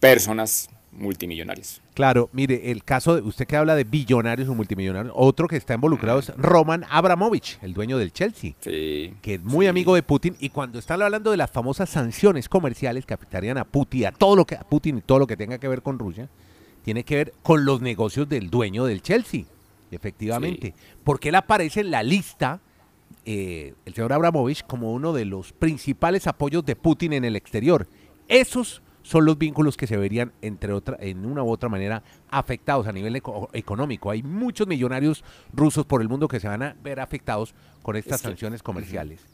personas 0.00 0.68
multimillonarios. 0.98 1.80
Claro, 1.94 2.28
mire, 2.32 2.70
el 2.70 2.84
caso 2.84 3.16
de 3.16 3.22
usted 3.22 3.46
que 3.46 3.56
habla 3.56 3.74
de 3.74 3.84
billonarios 3.84 4.48
o 4.48 4.54
multimillonarios, 4.54 5.12
otro 5.16 5.48
que 5.48 5.56
está 5.56 5.74
involucrado 5.74 6.18
es 6.18 6.28
Roman 6.36 6.84
Abramovich, 6.90 7.58
el 7.62 7.74
dueño 7.74 7.98
del 7.98 8.12
Chelsea, 8.12 8.52
que 8.62 9.14
es 9.24 9.42
muy 9.42 9.66
amigo 9.66 9.94
de 9.94 10.02
Putin 10.02 10.36
y 10.38 10.50
cuando 10.50 10.78
están 10.78 11.02
hablando 11.02 11.30
de 11.30 11.36
las 11.36 11.50
famosas 11.50 11.90
sanciones 11.90 12.48
comerciales 12.48 13.06
que 13.06 13.14
afectarían 13.14 13.58
a 13.58 13.64
Putin, 13.64 14.06
a 14.06 14.12
todo 14.12 14.36
lo 14.36 14.44
que 14.44 14.56
a 14.56 14.60
Putin 14.60 14.98
y 14.98 15.00
todo 15.00 15.18
lo 15.18 15.26
que 15.26 15.36
tenga 15.36 15.58
que 15.58 15.68
ver 15.68 15.82
con 15.82 15.98
Rusia, 15.98 16.28
tiene 16.84 17.04
que 17.04 17.16
ver 17.16 17.32
con 17.42 17.64
los 17.64 17.80
negocios 17.80 18.28
del 18.28 18.50
dueño 18.50 18.84
del 18.84 19.02
Chelsea, 19.02 19.44
efectivamente, 19.90 20.74
porque 21.04 21.30
él 21.30 21.34
aparece 21.34 21.80
en 21.80 21.90
la 21.90 22.02
lista 22.02 22.60
eh, 23.24 23.74
el 23.84 23.94
señor 23.94 24.12
Abramovich 24.12 24.64
como 24.66 24.92
uno 24.92 25.12
de 25.12 25.24
los 25.24 25.52
principales 25.52 26.26
apoyos 26.26 26.64
de 26.64 26.76
Putin 26.76 27.12
en 27.12 27.24
el 27.24 27.36
exterior. 27.36 27.86
Esos 28.26 28.80
son 29.02 29.24
los 29.24 29.38
vínculos 29.38 29.76
que 29.76 29.86
se 29.86 29.96
verían 29.96 30.32
entre 30.42 30.72
otra, 30.72 30.96
en 31.00 31.24
una 31.24 31.42
u 31.42 31.50
otra 31.50 31.68
manera 31.68 32.02
afectados 32.30 32.86
a 32.86 32.92
nivel 32.92 33.20
económico. 33.52 34.10
Hay 34.10 34.22
muchos 34.22 34.66
millonarios 34.66 35.24
rusos 35.52 35.86
por 35.86 36.02
el 36.02 36.08
mundo 36.08 36.28
que 36.28 36.40
se 36.40 36.48
van 36.48 36.62
a 36.62 36.76
ver 36.82 37.00
afectados 37.00 37.54
con 37.82 37.96
estas 37.96 38.20
sanciones 38.20 38.62
comerciales. 38.62 39.26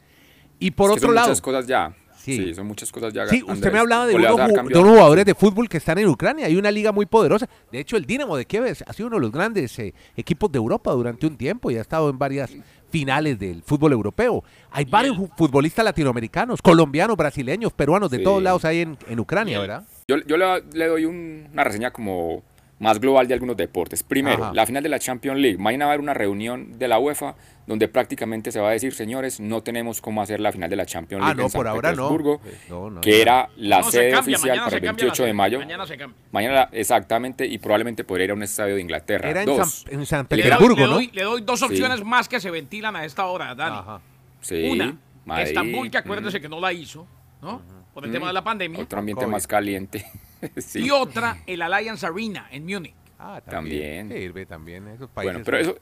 Y 0.59 0.71
por 0.71 0.91
otro 0.91 1.11
lado, 1.11 1.27
muchas 1.27 1.41
cosas 1.41 1.67
ya. 1.67 1.93
Sí. 2.25 2.37
Sí, 2.37 2.55
son 2.55 2.67
muchas 2.67 2.91
cosas 2.91 3.13
ya. 3.13 3.27
Sí, 3.27 3.43
usted 3.47 3.71
me 3.71 3.79
hablaba 3.79 4.07
de 4.07 4.15
¿O 4.15 4.17
le 4.17 4.25
vas 4.31 4.51
unos, 4.51 4.67
de 4.67 4.79
unos 4.79 4.91
jugadores 4.93 5.25
de 5.25 5.35
fútbol 5.35 5.69
que 5.69 5.77
están 5.77 5.97
en 5.99 6.07
Ucrania. 6.07 6.47
Hay 6.47 6.55
una 6.55 6.71
liga 6.71 6.91
muy 6.91 7.05
poderosa. 7.05 7.47
De 7.71 7.79
hecho, 7.79 7.97
el 7.97 8.05
Dinamo 8.05 8.35
de 8.35 8.45
Kiev 8.45 8.65
ha 8.85 8.93
sido 8.93 9.07
uno 9.07 9.17
de 9.17 9.21
los 9.21 9.31
grandes 9.31 9.77
eh, 9.79 9.93
equipos 10.17 10.51
de 10.51 10.57
Europa 10.57 10.91
durante 10.91 11.27
un 11.27 11.37
tiempo 11.37 11.69
y 11.71 11.77
ha 11.77 11.81
estado 11.81 12.09
en 12.09 12.17
varias 12.17 12.51
finales 12.89 13.37
del 13.37 13.61
fútbol 13.63 13.91
europeo. 13.93 14.43
Hay 14.71 14.85
varios 14.85 15.17
futbolistas 15.37 15.83
latinoamericanos, 15.85 16.61
colombianos, 16.61 17.17
brasileños, 17.17 17.73
peruanos, 17.73 18.09
de 18.09 18.17
Sí. 18.17 18.23
todos 18.23 18.41
lados 18.41 18.63
hay 18.65 18.81
en, 18.81 18.97
en 19.07 19.19
Ucrania, 19.19 19.59
¿verdad? 19.59 19.83
Yo, 20.07 20.17
yo 20.25 20.37
le, 20.37 20.63
le 20.73 20.87
doy 20.87 21.05
un- 21.05 21.47
una 21.51 21.63
reseña 21.63 21.91
como 21.91 22.41
más 22.79 22.99
global 22.99 23.27
de 23.27 23.33
algunos 23.33 23.55
deportes. 23.55 24.03
Primero, 24.03 24.43
Ajá. 24.45 24.53
la 24.53 24.65
final 24.65 24.83
de 24.83 24.89
la 24.89 24.99
Champions 24.99 25.39
League. 25.39 25.57
Mañana 25.57 25.85
va 25.85 25.91
a 25.91 25.93
haber 25.93 26.01
una 26.01 26.13
reunión 26.13 26.77
de 26.77 26.87
la 26.89 26.99
UEFA 26.99 27.35
donde 27.67 27.87
prácticamente 27.87 28.51
se 28.51 28.59
va 28.59 28.69
a 28.69 28.71
decir, 28.73 28.93
señores, 28.93 29.39
no 29.39 29.63
tenemos 29.63 30.01
cómo 30.01 30.21
hacer 30.21 30.39
la 30.39 30.51
final 30.51 30.69
de 30.69 30.75
la 30.75 30.85
Champions 30.85 31.23
Ah, 31.23 31.27
League 31.27 31.37
no, 31.39 31.43
en 31.45 31.49
San 31.49 31.59
por 31.59 31.67
ahora 31.67 31.89
no. 31.93 31.95
Petersburgo, 32.09 32.41
Eh, 32.45 32.57
no, 32.69 32.89
no, 32.89 33.01
que 33.01 33.21
era 33.21 33.49
la 33.55 33.81
sede 33.81 34.11
cambia, 34.11 34.35
oficial 34.37 34.57
para 34.57 34.67
el 34.67 34.71
se 34.73 34.75
cambia 34.85 35.05
la 35.05 35.07
28 35.07 35.23
de 35.25 35.33
mayo. 35.33 35.59
Mañana 35.59 35.87
se 35.87 35.97
cambia. 35.97 36.17
Mañana, 36.31 36.69
exactamente, 36.73 37.45
y 37.47 37.57
probablemente 37.57 38.03
podría 38.03 38.25
ir 38.25 38.31
a 38.31 38.33
un 38.35 38.43
estadio 38.43 38.75
de 38.75 38.81
Inglaterra. 38.81 39.29
Era 39.29 39.39
en 39.41 39.45
Dos. 39.47 39.83
San, 39.85 39.93
en 39.93 40.05
San 40.05 40.27
Le 40.29 40.35
doy, 40.35 40.43
Petersburgo, 40.43 40.75
le 40.81 40.85
¿no? 40.87 40.93
doy- 40.95 41.11
le 41.13 41.23
doy 41.23 41.41
dos 41.41 41.59
Sí. 41.59 41.65
opciones 41.65 42.03
más 42.03 42.27
que 42.29 42.39
se 42.39 42.51
ventilan 42.51 42.95
a 42.97 43.05
esta 43.05 43.25
hora, 43.25 43.55
Dani. 43.55 43.77
Ajá. 43.77 44.01
Sí, 44.41 44.69
Una, 44.71 44.95
Madrid, 45.25 45.45
Estambul, 45.47 45.89
que 45.89 45.97
acuérdese 45.97 46.37
mm, 46.37 46.41
que 46.41 46.49
no 46.49 46.59
la 46.59 46.71
hizo, 46.73 47.07
¿no? 47.41 47.61
Por 47.95 48.03
el 48.03 48.09
mm, 48.11 48.13
tema 48.13 48.27
de 48.27 48.33
la 48.33 48.43
pandemia. 48.43 48.79
Otro 48.81 48.99
ambiente 48.99 49.23
COVID. 49.23 49.31
más 49.31 49.47
caliente. 49.47 50.05
sí. 50.57 50.79
Y 50.85 50.91
otra, 50.91 51.41
el 51.47 51.61
Alliance 51.61 52.05
Arena 52.05 52.47
en 52.51 52.65
Múnich. 52.65 52.93
Ah, 53.19 53.41
También. 53.47 54.09
Sirve 54.09 54.45
también. 54.45 54.87
Esos 54.89 55.09
países. 55.09 55.33
Bueno, 55.33 55.45
pero 55.45 55.57
eso 55.57 55.77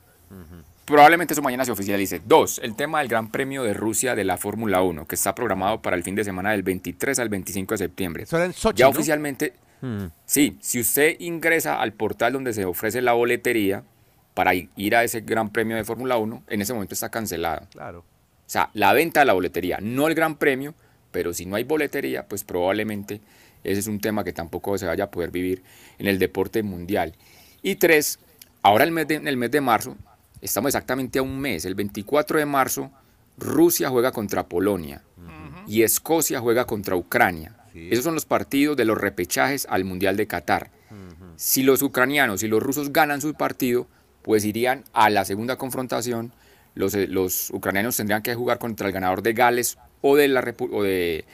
probablemente 0.86 1.34
eso 1.34 1.41
mañana 1.41 1.63
se 1.65 1.72
oficialice. 1.72 2.22
Dos, 2.25 2.60
el 2.63 2.75
tema 2.75 3.00
del 3.00 3.08
Gran 3.08 3.32
Premio 3.32 3.63
de 3.63 3.74
Rusia 3.74 4.15
de 4.15 4.24
la 4.24 4.38
Fórmula 4.38 4.82
1, 4.82 5.08
que 5.08 5.15
está 5.15 5.34
programado 5.34 5.82
para 5.82 5.96
el 5.96 6.03
fin 6.03 6.15
de 6.15 6.24
semana 6.24 6.51
del 6.51 6.63
23 6.63 7.20
al 7.20 7.29
25 7.29 7.74
de 7.74 7.77
septiembre. 7.77 8.24
Eso 8.24 8.38
era 8.38 8.46
en 8.46 8.53
Sochi, 8.53 8.79
ya 8.79 8.86
¿no? 8.86 8.91
oficialmente, 8.91 9.53
Mm. 9.82 10.05
sí, 10.25 10.58
si 10.62 10.79
usted 10.79 11.17
ingresa 11.20 11.82
al 11.82 11.91
portal 11.91 12.32
donde 12.32 12.53
se 12.53 12.63
ofrece 12.63 13.01
la 13.01 13.12
boletería 13.13 13.84
para 14.34 14.53
ir 14.53 14.96
a 14.96 15.03
ese 15.03 15.20
Gran 15.22 15.50
Premio 15.51 15.75
de 15.75 15.84
Fórmula 15.84 16.15
1, 16.17 16.43
en 16.48 16.62
ese 16.62 16.74
momento 16.74 16.93
está 16.93 17.10
cancelado. 17.10 17.67
Claro. 17.72 18.00
O 18.00 18.50
sea, 18.53 18.70
la 18.74 18.93
venta 18.93 19.20
de 19.20 19.25
la 19.25 19.34
boletería, 19.34 19.79
no 19.82 20.08
el 20.08 20.15
Gran 20.15 20.36
Premio, 20.38 20.74
pero 21.12 21.34
si 21.34 21.46
no 21.46 21.58
hay 21.58 21.65
boletería, 21.65 22.25
pues 22.27 22.46
probablemente 22.46 23.20
ese 23.63 23.79
es 23.79 23.88
un 23.88 24.00
tema 24.00 24.24
que 24.24 24.34
tampoco 24.34 24.77
se 24.77 24.86
vaya 24.86 25.05
a 25.05 25.12
poder 25.12 25.32
vivir 25.32 25.63
en 25.98 26.08
el 26.08 26.20
deporte 26.20 26.63
mundial. 26.63 27.13
Y 27.62 27.75
tres, 27.75 28.20
ahora 28.62 28.84
el 28.84 28.91
mes 28.91 29.08
de, 29.08 29.15
en 29.15 29.27
el 29.27 29.38
mes 29.38 29.51
de 29.51 29.62
marzo, 29.62 29.96
estamos 30.41 30.70
exactamente 30.70 31.20
a 31.20 31.22
un 31.22 31.39
mes, 31.39 31.65
el 31.65 31.75
24 31.75 32.39
de 32.39 32.46
marzo, 32.46 32.91
Rusia 33.38 33.89
juega 33.89 34.12
contra 34.12 34.48
Polonia 34.48 35.01
y 35.67 35.84
Escocia 35.84 36.39
juega 36.39 36.65
contra 36.65 36.96
Ucrania. 36.96 37.55
Sí. 37.72 37.89
Esos 37.91 38.03
son 38.03 38.13
los 38.13 38.25
partidos 38.25 38.77
de 38.77 38.86
los 38.86 38.98
repechajes 38.98 39.65
al 39.70 39.86
Mundial 39.86 40.17
de 40.17 40.27
Qatar. 40.27 40.70
Si 41.36 41.63
los 41.63 41.82
ucranianos 41.82 42.43
y 42.43 42.48
los 42.48 42.62
rusos 42.62 42.93
ganan 42.93 43.20
su 43.20 43.34
partido, 43.34 43.88
pues 44.22 44.46
irían 44.46 44.84
a 44.93 45.10
la 45.10 45.25
segunda 45.25 45.58
confrontación. 45.58 46.32
Los, 46.75 46.93
eh, 46.93 47.08
los 47.08 47.50
ucranianos 47.50 47.98
tendrían 47.98 48.22
que 48.22 48.36
jugar 48.36 48.60
contra 48.60 48.88
el 48.88 48.93
ganador 48.93 49.24
de 49.24 49.34
Gales 49.34 49.77
o 50.01 50.15
de, 50.15 50.27
la 50.27 50.43
o 50.72 50.84
de 50.84 51.25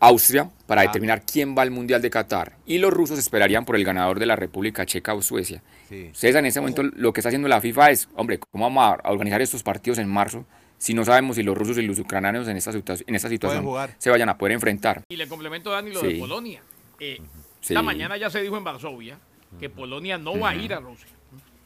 Austria 0.00 0.50
para 0.66 0.82
determinar 0.82 1.22
quién 1.24 1.56
va 1.56 1.62
al 1.62 1.70
Mundial 1.70 2.02
de 2.02 2.10
Qatar. 2.10 2.56
Y 2.66 2.78
los 2.78 2.92
rusos 2.92 3.18
esperarían 3.18 3.64
por 3.64 3.76
el 3.76 3.84
ganador 3.84 4.18
de 4.18 4.26
la 4.26 4.36
República 4.36 4.84
Checa 4.84 5.14
o 5.14 5.22
Suecia. 5.22 5.62
Sí. 5.88 6.10
Ustedes 6.12 6.36
en 6.36 6.46
ese 6.46 6.60
momento 6.60 6.82
lo 6.82 7.12
que 7.12 7.20
está 7.20 7.28
haciendo 7.30 7.48
la 7.48 7.60
FIFA 7.60 7.90
es, 7.90 8.08
hombre, 8.16 8.38
¿cómo 8.38 8.64
vamos 8.66 8.98
a 9.02 9.10
organizar 9.10 9.40
estos 9.40 9.62
partidos 9.62 9.98
en 9.98 10.08
marzo 10.08 10.44
si 10.78 10.92
no 10.92 11.04
sabemos 11.04 11.36
si 11.36 11.42
los 11.42 11.56
rusos 11.56 11.78
y 11.78 11.82
los 11.82 11.98
ucranianos 11.98 12.46
en 12.48 12.56
esta, 12.58 12.72
situa- 12.72 13.02
en 13.06 13.14
esta 13.14 13.28
situación 13.30 13.64
jugar. 13.64 13.94
se 13.98 14.10
vayan 14.10 14.28
a 14.28 14.36
poder 14.36 14.52
enfrentar? 14.52 15.02
Y 15.08 15.16
le 15.16 15.26
complemento, 15.28 15.70
Dani, 15.70 15.90
lo 15.92 16.00
Sí. 16.00 16.08
de 16.08 16.18
Polonia. 16.18 16.62
Eh, 17.00 17.18
Sí. 17.60 17.72
Esta 17.72 17.82
mañana 17.82 18.16
ya 18.16 18.30
se 18.30 18.40
dijo 18.42 18.56
en 18.56 18.62
Varsovia 18.62 19.18
que 19.58 19.68
Polonia 19.70 20.18
no 20.18 20.38
va 20.38 20.50
a 20.50 20.54
ir 20.54 20.72
a 20.74 20.78
Rusia. 20.78 21.08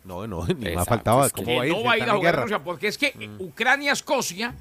No, 0.03 0.27
no, 0.27 0.47
ni 0.47 0.55
más 0.55 0.67
Exacto, 0.69 0.85
faltaba. 0.89 1.27
es 1.27 1.33
que 1.33 1.43
¿Cómo 1.45 1.47
que 1.47 1.57
va 1.59 1.63
a 1.63 1.67
ir? 1.67 1.73
no 1.75 1.85
va 1.85 1.93
a 1.93 1.97
ir 1.99 2.05
a 2.05 2.13
a. 2.41 2.43
Rusia, 2.43 2.59
porque 2.65 2.89
es 2.89 2.97
que 2.97 3.09
eh, 3.09 3.29
Ucrania, 3.39 3.93
Escocia 3.93 4.55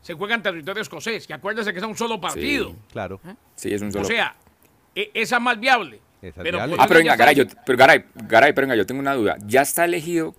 se 0.00 0.14
juega 0.14 0.34
en 0.34 0.42
territorio 0.42 0.82
escocés, 0.82 1.26
que 1.26 1.34
acuérdese 1.34 1.72
que 1.72 1.78
es 1.78 1.84
un 1.84 1.96
solo 1.96 2.20
partido. 2.20 2.74
Claro. 2.90 3.20
Sí, 3.54 3.72
es 3.72 3.82
un 3.82 3.92
solo... 3.92 4.04
O 4.04 4.08
sea, 4.08 4.34
e- 4.94 5.10
esa 5.14 5.36
es 5.36 5.42
más 5.42 5.58
viable. 5.58 6.00
Es 6.20 6.34
pero 6.36 6.60
Ah, 6.60 6.86
pero 6.86 6.98
venga, 7.00 7.16
Garay, 7.16 7.34
yo, 7.34 7.44
pero 7.66 7.76
Garay, 7.78 8.04
Garay, 8.14 8.52
pero 8.52 8.66
venga, 8.66 8.76
yo 8.76 8.86
tengo 8.86 9.00
una 9.00 9.14
duda. 9.14 9.36
¿Ya 9.44 9.62
está 9.62 9.84
elegido 9.84 10.34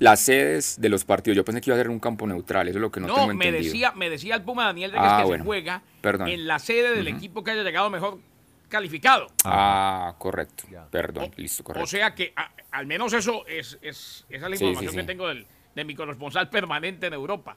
las 0.00 0.18
sedes 0.20 0.80
de 0.80 0.88
los 0.88 1.04
partidos? 1.04 1.36
Yo 1.36 1.44
pensé 1.44 1.60
que 1.60 1.70
iba 1.70 1.76
a 1.76 1.78
ser 1.78 1.88
un 1.88 2.00
campo 2.00 2.26
neutral, 2.26 2.66
eso 2.68 2.78
es 2.78 2.82
lo 2.82 2.90
que 2.90 2.98
no, 3.00 3.06
No, 3.06 3.14
tengo 3.14 3.26
me 3.28 3.46
entendido. 3.46 3.62
decía, 3.72 3.92
me 3.92 4.10
decía 4.10 4.34
el 4.34 4.42
Puma 4.42 4.64
Daniel 4.64 4.90
de 4.90 4.96
que, 4.98 5.02
Ah, 5.04 5.16
es 5.18 5.22
que 5.22 5.26
bueno. 5.28 5.44
se 5.44 5.46
juega 5.46 5.82
Perdón. 6.00 6.28
en 6.28 6.46
la 6.48 6.58
sede 6.58 6.96
del 6.96 7.06
equipo 7.06 7.44
que 7.44 7.52
haya 7.52 7.62
llegado 7.62 7.90
mejor 7.90 8.18
calificado. 8.68 9.28
Ah, 9.44 10.16
correcto. 10.18 10.64
Ya. 10.70 10.86
Perdón, 10.90 11.30
O- 11.32 11.40
listo, 11.40 11.62
correcto. 11.62 11.84
O 11.84 11.86
sea 11.86 12.12
que 12.14 12.32
a- 12.34 12.50
al 12.72 12.86
menos 12.86 13.12
eso 13.12 13.46
es, 13.46 13.78
es- 13.82 14.24
esa 14.28 14.46
es 14.46 14.50
la 14.50 14.56
Sí, 14.56 14.64
información 14.64 14.90
sí, 14.92 14.96
que 14.96 15.04
tengo 15.04 15.28
del- 15.28 15.46
de 15.74 15.84
mi 15.84 15.94
corresponsal 15.94 16.48
permanente 16.50 17.06
en 17.06 17.12
Europa. 17.14 17.56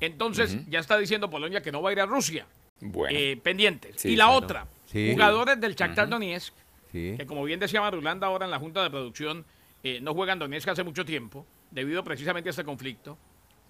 Entonces, 0.00 0.58
ya 0.68 0.80
está 0.80 0.98
diciendo 0.98 1.30
Polonia 1.30 1.62
que 1.62 1.72
no 1.72 1.82
va 1.82 1.90
a 1.90 1.92
ir 1.92 2.00
a 2.00 2.06
Rusia. 2.06 2.46
bueno, 2.80 3.16
Eh, 3.18 3.38
pendientes. 3.42 3.94
Sí, 4.00 4.10
y 4.10 4.16
la 4.16 4.24
claro. 4.26 4.38
otra, 4.38 4.66
Sí. 4.86 5.12
jugadores 5.12 5.60
del 5.60 5.74
Shakhtar 5.74 6.08
Donetsk, 6.08 6.52
Sí. 6.92 7.14
que 7.16 7.24
como 7.26 7.44
bien 7.44 7.60
decía 7.60 7.80
Marulanda 7.80 8.26
ahora 8.26 8.44
en 8.44 8.50
la 8.50 8.58
Junta 8.58 8.82
de 8.82 8.90
Producción, 8.90 9.44
eh, 9.82 10.00
no 10.02 10.12
juegan 10.12 10.38
Donetsk 10.38 10.68
hace 10.68 10.82
mucho 10.82 11.04
tiempo, 11.04 11.46
debido 11.70 12.02
precisamente 12.04 12.48
a 12.48 12.50
este 12.50 12.64
conflicto. 12.64 13.16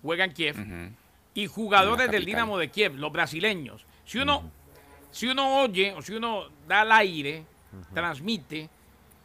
Juegan 0.02 0.32
Kiev. 0.32 0.56
Y 1.34 1.46
jugadores 1.46 2.10
del. 2.10 2.24
Dinamo 2.24 2.58
de 2.58 2.68
Kiev, 2.70 2.94
los 2.96 3.12
brasileños. 3.12 3.86
Si 4.04 4.18
uno, 4.18 4.50
si 5.10 5.26
uno 5.28 5.60
oye 5.62 5.92
o 5.92 6.02
si 6.02 6.14
uno 6.14 6.48
da 6.66 6.80
al 6.80 6.92
aire, 6.92 7.44
transmite, 7.92 8.68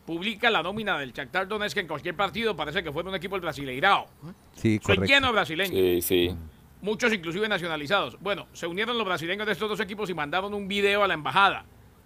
publica 0.09 0.49
la 0.49 0.63
nómina 0.63 0.97
del 0.97 1.13
Shakhtar 1.13 1.47
Donetsk 1.47 1.77
en 1.77 1.87
cualquier 1.87 2.15
partido, 2.15 2.55
parece 2.55 2.81
que 2.81 2.91
fuera 2.91 3.07
un 3.09 3.13
equipo 3.15 3.35
del 3.35 3.41
Brasileirao. 3.41 4.07
Sí, 4.55 4.79
Soy 4.83 4.95
correcto. 4.95 5.05
lleno 5.05 5.27
de 5.27 5.33
brasileños 5.33 5.71
sí, 5.75 6.01
sí. 6.01 6.35
muchos 6.81 7.13
inclusive 7.13 7.47
nacionalizados. 7.47 8.17
Bueno, 8.19 8.47
se 8.53 8.65
unieron 8.65 8.97
los 8.97 9.05
brasileños 9.05 9.45
de 9.45 9.53
estos 9.53 9.69
dos 9.69 9.79
equipos 9.79 10.09
y 10.09 10.15
mandaron 10.15 10.51
un 10.55 10.67
video 10.67 11.03
a 11.03 11.07
la 11.07 11.13
embajada 11.13 11.63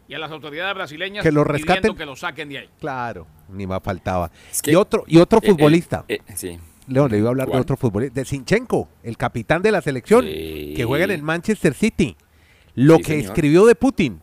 y 0.09 0.15
a 0.15 0.19
las 0.19 0.29
autoridades 0.31 0.75
brasileñas 0.75 1.23
Que 1.23 1.31
lo 1.31 1.45
pidiendo 1.45 1.65
rescaten. 1.73 1.95
que 1.95 2.05
lo 2.05 2.17
saquen 2.17 2.49
de 2.49 2.57
ahí. 2.57 2.69
Claro, 2.81 3.25
ni 3.47 3.65
más 3.65 3.81
faltaba. 3.81 4.29
Es 4.51 4.61
que- 4.61 4.71
y 4.71 4.75
otro, 4.75 5.05
y 5.07 5.17
otro 5.19 5.39
Eh, 5.41 5.45
eh, 5.45 5.49
futbolista. 5.51 6.03
eh, 6.09 6.19
sí. 6.35 6.59
León, 6.89 7.09
le 7.09 7.19
iba 7.19 7.27
a 7.27 7.31
hablar 7.31 7.47
de 7.47 7.57
otro 7.57 7.77
futbolista, 7.77 8.19
de 8.19 8.25
Sinchenko, 8.25 8.89
el 9.03 9.15
capitán 9.15 9.61
de 9.61 9.71
la 9.71 9.81
selección, 9.81 10.25
Sí. 10.25 10.73
que 10.75 10.83
juega 10.83 11.05
en 11.05 11.11
el 11.11 11.23
Manchester 11.23 11.73
City. 11.73 12.17
Lo 12.75 12.97
Sí, 12.97 13.01
que 13.03 13.07
señor. 13.13 13.25
escribió 13.27 13.65
de 13.65 13.75
Putin, 13.75 14.19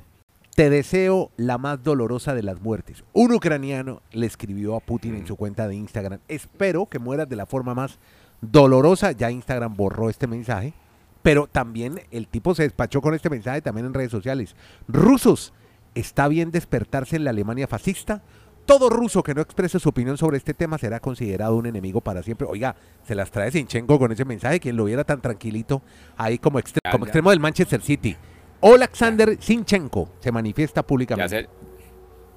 te 0.61 0.69
deseo 0.69 1.31
la 1.38 1.57
más 1.57 1.83
dolorosa 1.83 2.35
de 2.35 2.43
las 2.43 2.61
muertes. 2.61 3.02
Un 3.14 3.33
ucraniano 3.33 4.02
le 4.12 4.26
escribió 4.26 4.76
a 4.76 4.81
Putin 4.81 5.14
en 5.14 5.26
su 5.26 5.35
cuenta 5.37 5.67
de 5.67 5.75
Instagram, 5.75 6.21
espero 6.29 6.85
que 6.85 6.99
mueras 6.99 7.31
de 7.31 7.37
la 7.37 7.47
forma 7.47 7.75
más 7.75 7.99
dolorosa. 8.43 9.12
Ya 9.12 9.31
Instagram 9.31 9.75
borró 9.75 10.11
este 10.11 10.26
mensaje, 10.26 10.75
pero 11.23 11.47
también 11.47 12.02
el 12.11 12.29
tipo 12.29 12.55
se 12.55 12.64
despachó 12.64 13.00
con 13.00 13.14
este 13.14 13.31
mensaje 13.31 13.62
también 13.62 13.87
en 13.87 13.95
redes 13.95 14.11
sociales. 14.11 14.55
Rusos, 14.87 15.55
¿está 15.95 16.29
bien 16.29 16.50
despertarse 16.50 17.17
en 17.17 17.25
la 17.25 17.31
Alemania 17.31 17.67
fascista? 17.67 18.21
Todo 18.67 18.90
ruso 18.90 19.23
que 19.23 19.33
no 19.33 19.40
exprese 19.40 19.81
su 19.81 19.88
opinión 19.88 20.19
sobre 20.19 20.37
este 20.37 20.52
tema 20.52 20.76
será 20.76 21.00
considerado 21.00 21.57
un 21.57 21.64
enemigo 21.64 22.02
para 22.02 22.23
siempre. 22.23 22.47
Oiga, 22.47 22.76
se 23.07 23.14
las 23.14 23.31
trae 23.31 23.50
Sinchenko 23.50 23.99
con 23.99 24.12
ese 24.12 24.26
mensaje, 24.26 24.61
quien 24.61 24.76
lo 24.76 24.85
viera 24.85 25.05
tan 25.05 25.23
tranquilito 25.23 25.81
ahí 26.19 26.37
como, 26.37 26.61
extre- 26.61 26.93
como 26.93 27.07
extremo 27.07 27.31
del 27.31 27.40
Manchester 27.40 27.81
City. 27.81 28.14
Alexander 28.62 29.37
Sinchenko 29.40 30.12
se 30.21 30.33
manifiesta 30.33 30.81
Ya 30.81 30.87
públicamente. 30.87 31.43
se, 31.43 31.49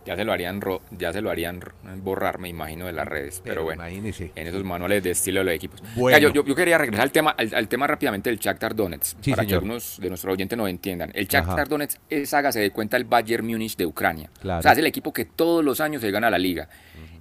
ya 0.06 0.16
se 0.18 0.24
lo 0.26 0.34
harían 0.34 0.60
ro- 0.62 0.82
ya 0.92 1.14
se 1.14 1.22
lo 1.22 1.30
harían 1.30 1.62
ro- 1.62 1.74
borrar, 2.02 2.38
me 2.40 2.50
imagino, 2.50 2.86
de 2.86 2.94
las 2.94 3.08
redes. 3.08 3.42
Pero, 3.44 3.64
bueno, 3.64 3.82
imagínese. 3.84 4.32
en 4.36 4.48
esos 4.48 4.64
manuales 4.64 5.02
de 5.04 5.12
estilo 5.12 5.40
de 5.40 5.46
los 5.46 5.54
equipos. 5.54 5.82
Bueno. 5.96 6.18
Yo, 6.18 6.30
yo- 6.32 6.46
yo 6.46 6.56
quería 6.56 6.78
regresar 6.78 7.04
al 7.04 7.12
tema, 7.12 7.32
al, 7.32 7.54
al 7.54 7.68
tema 7.68 7.88
rápidamente 7.88 8.30
del 8.30 8.38
Shakhtar 8.40 8.76
Donetsk, 8.76 9.18
Sí, 9.22 9.32
para 9.32 9.44
señor. 9.44 9.48
que 9.48 9.54
algunos 9.56 9.98
de 10.02 10.10
nuestros 10.10 10.34
oyentes 10.34 10.58
nos 10.58 10.70
entiendan. 10.70 11.12
El 11.14 11.24
Ajá. 11.34 11.40
Shakhtar 11.46 11.68
Donetsk 11.70 12.00
es, 12.10 12.34
hágase 12.34 12.60
de 12.60 12.72
cuenta, 12.72 12.98
el 12.98 13.06
Bayern 13.06 13.46
Múnich 13.48 13.78
de 13.78 13.86
Ucrania. 13.86 14.30
Claro. 14.42 14.60
O 14.60 14.62
sea, 14.64 14.74
es 14.74 14.78
el 14.78 14.86
equipo 14.88 15.14
que 15.14 15.26
todos 15.26 15.64
los 15.64 15.80
años 15.80 16.02
se 16.02 16.12
gana 16.12 16.30
la 16.30 16.38
liga. 16.38 16.68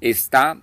Está 0.00 0.59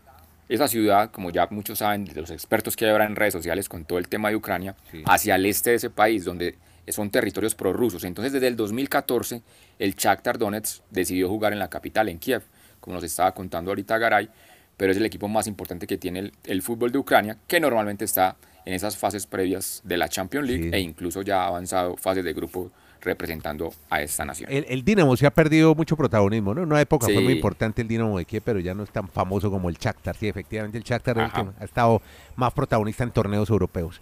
esa 0.49 0.67
ciudad, 0.67 1.11
como 1.11 1.29
ya 1.29 1.47
muchos 1.51 1.77
saben, 1.79 2.05
de 2.05 2.19
los 2.19 2.31
expertos 2.31 2.75
que 2.75 2.83
hay 2.85 2.91
ahora 2.91 3.05
en 3.05 3.15
redes 3.15 3.33
sociales 3.33 3.69
con 3.69 3.85
todo 3.85 3.99
el 3.99 4.07
tema 4.09 4.29
de 4.29 4.35
Ucrania, 4.35 4.75
Sí. 4.91 5.03
hacia 5.05 5.35
el 5.35 5.45
este 5.45 5.69
de 5.69 5.75
ese 5.77 5.89
país, 5.89 6.25
donde 6.25 6.55
son 6.87 7.09
territorios 7.09 7.55
prorrusos. 7.55 8.03
Entonces, 8.03 8.33
desde 8.33 8.47
el 8.47 8.55
2014, 8.55 9.41
el 9.79 9.95
Shakhtar 9.95 10.37
Donetsk 10.37 10.81
decidió 10.89 11.27
jugar 11.29 11.53
en 11.53 11.59
la 11.59 11.69
capital, 11.69 12.09
en 12.09 12.17
Kiev, 12.19 12.43
como 12.79 12.95
nos 12.95 13.03
estaba 13.03 13.33
contando 13.33 13.71
ahorita 13.71 13.97
Garay, 13.97 14.29
pero 14.77 14.91
es 14.91 14.97
el 14.97 15.05
equipo 15.05 15.27
más 15.27 15.45
importante 15.47 15.85
que 15.87 15.97
tiene 15.97 16.19
el, 16.19 16.33
el 16.45 16.61
fútbol 16.61 16.91
de 16.91 16.97
Ucrania, 16.97 17.37
que 17.47 17.59
normalmente 17.59 18.05
está 18.05 18.37
en 18.65 18.73
esas 18.73 18.97
fases 18.97 19.25
previas 19.27 19.81
de 19.83 19.97
la 19.97 20.07
Champions 20.09 20.47
League 20.47 20.63
Sí. 20.65 20.69
e 20.73 20.79
incluso 20.79 21.21
ya 21.21 21.43
ha 21.43 21.47
avanzado 21.47 21.97
fases 21.97 22.23
de 22.23 22.33
grupo 22.33 22.71
representando 23.01 23.73
a 23.89 24.01
esta 24.01 24.25
nación. 24.25 24.51
El, 24.51 24.65
el 24.67 24.83
Dinamo 24.83 25.15
se 25.15 25.25
ha 25.25 25.31
perdido 25.31 25.73
mucho 25.73 25.95
protagonismo, 25.95 26.53
¿no? 26.53 26.61
En 26.63 26.67
una 26.67 26.81
época 26.81 27.05
fue 27.05 27.21
muy 27.21 27.33
importante 27.33 27.81
el 27.81 27.87
Dinamo 27.87 28.17
de 28.17 28.25
Kiev, 28.25 28.43
pero 28.45 28.59
ya 28.59 28.73
no 28.73 28.83
es 28.83 28.89
tan 28.91 29.07
famoso 29.07 29.49
como 29.49 29.69
el 29.69 29.77
Shakhtar. 29.77 30.17
Sí, 30.17 30.27
efectivamente 30.27 30.77
el 30.77 30.83
Shakhtar 30.83 31.17
es 31.17 31.23
el 31.25 31.31
que 31.31 31.49
ha 31.61 31.63
estado 31.63 32.01
más 32.35 32.53
protagonista 32.53 33.03
en 33.05 33.11
torneos 33.11 33.49
europeos. 33.49 34.01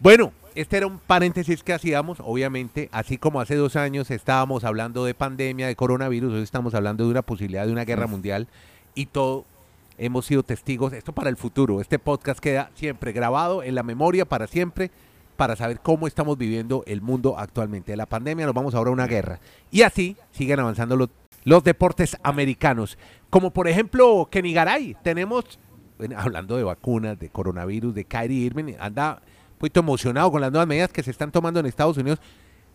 Bueno, 0.00 0.32
este 0.56 0.78
era 0.78 0.86
un 0.86 0.98
paréntesis 0.98 1.62
que 1.62 1.74
hacíamos, 1.74 2.18
obviamente, 2.20 2.88
así 2.90 3.18
como 3.18 3.42
hace 3.42 3.56
dos 3.56 3.76
años 3.76 4.10
estábamos 4.10 4.64
hablando 4.64 5.04
de 5.04 5.12
pandemia, 5.12 5.66
de 5.66 5.76
coronavirus, 5.76 6.32
hoy 6.32 6.42
estamos 6.42 6.74
hablando 6.74 7.04
de 7.04 7.10
una 7.10 7.20
posibilidad 7.20 7.66
de 7.66 7.72
una 7.72 7.84
guerra 7.84 8.06
mundial 8.06 8.48
y 8.94 9.06
todo 9.06 9.44
hemos 9.98 10.24
sido 10.24 10.42
testigos, 10.42 10.94
esto 10.94 11.12
para 11.12 11.28
el 11.28 11.36
futuro, 11.36 11.82
este 11.82 11.98
podcast 11.98 12.40
queda 12.40 12.70
siempre 12.74 13.12
grabado 13.12 13.62
en 13.62 13.74
la 13.74 13.82
memoria 13.82 14.24
para 14.24 14.46
siempre 14.46 14.90
para 15.36 15.56
saber 15.56 15.80
cómo 15.80 16.06
estamos 16.06 16.38
viviendo 16.38 16.82
el 16.86 17.02
mundo 17.02 17.38
actualmente. 17.38 17.92
De 17.92 17.96
la 17.96 18.06
pandemia 18.06 18.46
nos 18.46 18.54
vamos 18.54 18.74
ahora 18.74 18.88
a 18.88 18.94
una 18.94 19.06
guerra. 19.06 19.38
Y 19.70 19.82
así 19.82 20.16
siguen 20.32 20.60
avanzando 20.60 20.96
los, 20.96 21.10
los 21.44 21.62
deportes 21.64 22.16
americanos, 22.22 22.96
como 23.28 23.50
por 23.50 23.68
ejemplo 23.68 24.26
Kenny 24.30 24.54
Garay. 24.54 24.96
Tenemos, 25.02 25.58
hablando 26.16 26.56
de 26.56 26.64
vacunas, 26.64 27.18
de 27.18 27.28
coronavirus, 27.28 27.94
de 27.94 28.06
Kyrie 28.06 28.46
Irving, 28.46 28.72
anda 28.80 29.20
poquito 29.58 29.80
emocionado 29.80 30.30
con 30.30 30.40
las 30.40 30.50
nuevas 30.50 30.66
medidas 30.66 30.90
que 30.90 31.02
se 31.02 31.10
están 31.10 31.30
tomando 31.32 31.60
en 31.60 31.66
Estados 31.66 31.96
Unidos 31.96 32.20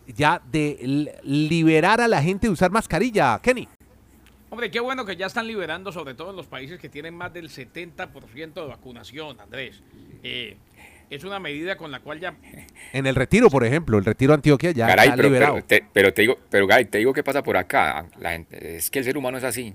ya 0.08 0.42
de 0.52 1.12
liberar 1.24 2.02
a 2.02 2.08
la 2.08 2.22
gente 2.22 2.48
de 2.48 2.54
usar 2.54 2.72
mascarilla. 2.72 3.40
Kenny. 3.42 3.68
Hombre, 4.50 4.70
qué 4.70 4.82
bueno 4.82 5.06
que 5.06 5.16
ya 5.16 5.28
están 5.28 5.48
liberando, 5.48 5.92
sobre 5.94 6.14
todo 6.14 6.32
en 6.32 6.36
los 6.36 6.48
países 6.48 6.80
que 6.80 6.90
tienen 6.90 7.16
más 7.16 7.34
del 7.34 7.50
70% 7.50 8.54
de 8.54 8.68
vacunación, 8.68 9.40
Andrés. 9.40 9.82
Eh, 10.24 10.58
es 11.10 11.24
una 11.24 11.40
medida 11.40 11.78
con 11.78 11.90
la 11.90 12.02
cual 12.02 12.20
ya... 12.20 12.36
En 12.92 13.06
el 13.06 13.16
retiro, 13.16 13.50
por 13.50 13.64
ejemplo, 13.64 13.98
el 13.98 14.04
retiro 14.04 14.32
de 14.32 14.36
Antioquia 14.36 14.72
ya 14.72 14.90
está 14.90 15.16
pero, 15.16 15.30
liberado. 15.30 15.54
pero 15.54 15.66
te, 15.66 15.86
pero 15.94 16.14
te 16.14 16.24
digo, 16.24 16.38
pero 16.50 16.68
Garay, 16.68 16.86
te 16.86 16.98
digo 16.98 17.14
qué 17.14 17.24
pasa 17.24 17.42
por 17.44 17.56
acá. 17.56 18.08
La 18.20 18.32
gente, 18.32 18.76
es 18.76 18.90
que 18.90 19.00
el 19.00 19.06
ser 19.06 19.18
humano 19.18 19.38
es 19.38 19.44
así. 19.46 19.74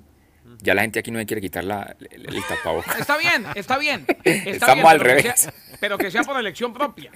Ya 0.63 0.75
la 0.75 0.83
gente 0.83 0.99
aquí 1.01 1.11
no 1.11 1.19
le 1.19 1.27
quiere 1.27 1.41
quitar 1.41 1.65
la, 1.65 1.97
el, 2.11 2.27
el 2.35 2.43
tapabocas. 2.45 2.99
Está 3.01 3.17
bien, 3.19 3.47
está 3.55 3.79
bien. 3.79 4.05
Está 4.25 4.51
Estamos 4.51 4.75
bien, 4.77 4.87
al 4.87 4.99
pero 4.99 5.17
que 5.17 5.23
revés. 5.23 5.41
sea- 5.41 5.55
pero 5.81 5.99
que 5.99 6.11
sea 6.11 6.23
por 6.23 6.39
elección 6.39 6.73
propia. 6.73 7.13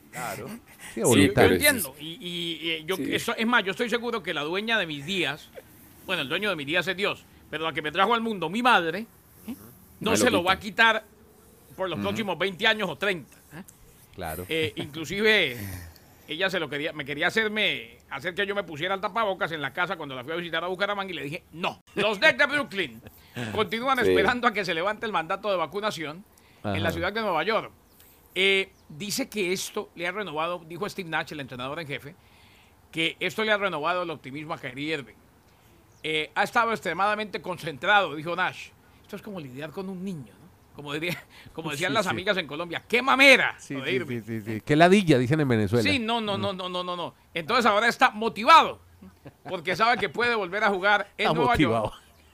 Sí, 0.95 1.01
Yo, 1.01 1.15
entiendo. 1.17 1.95
Y, 1.99 2.19
y- 2.21 2.73
y 2.73 2.85
yo, 2.85 2.97
Sí. 2.97 3.15
eso- 3.15 3.35
es 3.37 3.47
más, 3.47 3.65
yo 3.65 3.71
estoy 3.73 3.89
seguro 3.89 4.23
que 4.23 4.35
la 4.35 4.43
dueña 4.43 4.79
de 4.79 4.87
mis 4.87 5.07
días, 5.07 5.49
bueno, 6.07 6.23
el 6.23 6.29
dueño 6.29 6.51
de 6.51 6.57
mis 6.57 6.67
días 6.67 6.87
es 6.87 6.97
Dios, 6.97 7.25
pero 7.51 7.65
la 7.65 7.73
que 7.73 7.81
me 7.83 7.91
trajo 7.93 8.13
al 8.15 8.21
mundo, 8.21 8.51
mi 8.51 8.63
madre, 8.63 9.07
¿eh? 9.47 9.55
no 10.01 10.11
No 10.13 10.17
se 10.17 10.25
lo 10.27 10.39
lo 10.39 10.45
va 10.45 10.53
a 10.53 10.59
quita. 10.61 11.01
quitar 11.01 11.05
por 11.77 11.89
los 11.89 11.99
próximos 12.01 12.37
20 12.39 12.67
años 12.67 12.89
o 12.91 12.97
30. 12.97 13.35
¿eh? 13.55 13.63
Claro. 14.15 14.45
Eh, 14.49 14.73
inclusive 14.77 15.57
ella 16.29 16.51
se 16.51 16.61
lo 16.61 16.69
quería, 16.69 16.93
me 16.93 17.05
quería 17.07 17.29
hacerme, 17.29 17.97
hacer 18.11 18.35
que 18.35 18.47
yo 18.47 18.55
me 18.55 18.65
pusiera 18.65 18.95
el 18.95 19.01
tapabocas 19.01 19.53
en 19.53 19.63
la 19.63 19.73
casa 19.73 19.97
cuando 19.97 20.15
la 20.15 20.25
fui 20.25 20.33
a 20.33 20.37
visitar 20.37 20.63
a 20.65 20.67
Bucaramanga 20.69 21.11
y 21.13 21.15
le 21.15 21.23
dije, 21.25 21.45
no. 21.53 21.83
Los 21.95 22.19
Nets 22.21 22.39
de 22.39 22.47
Brooklyn 22.47 23.03
continúan 23.55 23.99
Sí. 23.99 24.11
esperando 24.11 24.47
a 24.49 24.53
que 24.53 24.65
se 24.65 24.75
levante 24.75 25.07
el 25.07 25.13
mandato 25.13 25.51
de 25.51 25.57
vacunación 25.57 26.25
en 26.65 26.83
la 26.83 26.89
Ajá. 26.89 26.93
ciudad 26.93 27.13
de 27.13 27.21
Nueva 27.21 27.43
York. 27.45 27.71
Eh, 28.35 28.71
dice 28.89 29.29
que 29.29 29.53
esto 29.53 29.91
le 29.95 30.07
ha 30.07 30.13
renovado, 30.13 30.63
dijo 30.67 30.89
Steve 30.89 31.09
Nash, 31.09 31.33
el 31.33 31.41
entrenador 31.41 31.81
en 31.81 31.87
jefe, 31.87 32.15
que 32.93 33.17
esto 33.21 33.43
le 33.45 33.53
ha 33.53 33.57
renovado 33.57 34.03
el 34.03 34.11
optimismo 34.11 34.55
a 34.55 34.59
Kyrie 34.59 34.95
Irving. 34.95 35.15
Eh, 36.03 36.31
ha 36.35 36.43
estado 36.45 36.71
extremadamente 36.73 37.41
concentrado, 37.43 38.15
dijo 38.15 38.35
Nash. 38.37 38.69
Esto 39.03 39.17
es 39.17 39.23
como 39.23 39.41
lidiar 39.41 39.71
con 39.71 39.89
un 39.89 40.05
niño. 40.05 40.33
Como, 40.81 40.95
diría, 40.95 41.23
como 41.53 41.71
decían 41.73 41.91
Sí, 41.91 41.95
las 41.95 42.07
sí. 42.07 42.11
amigas 42.11 42.37
en 42.39 42.47
Colombia, 42.47 42.83
¡qué 42.89 43.03
mamera! 43.03 43.55
Sí, 43.59 43.75
lo 43.75 43.81
de 43.83 43.91
sí, 43.91 43.97
Irving. 43.97 44.23
sí, 44.25 44.41
sí, 44.41 44.55
sí. 44.55 44.61
Qué 44.65 44.77
ladilla, 44.77 45.19
dicen 45.19 45.39
en 45.41 45.49
Venezuela. 45.49 45.83
Sí, 45.83 45.99
no, 45.99 46.23
no, 46.23 46.39
no, 46.39 46.55
no, 46.55 46.69
no, 46.71 46.83
no, 46.83 46.97
no. 46.97 47.15
Entonces 47.35 47.67
ahora 47.67 47.87
está 47.87 48.11
motivado 48.11 48.81
porque 49.49 49.77
sabe 49.77 49.99
que 49.99 50.09
puede 50.09 50.35
volver 50.35 50.65
a 50.65 50.71
jugar 50.71 51.09
en 51.19 51.27
Está 51.27 51.35
Nueva 51.35 51.51
motivado. 51.51 51.93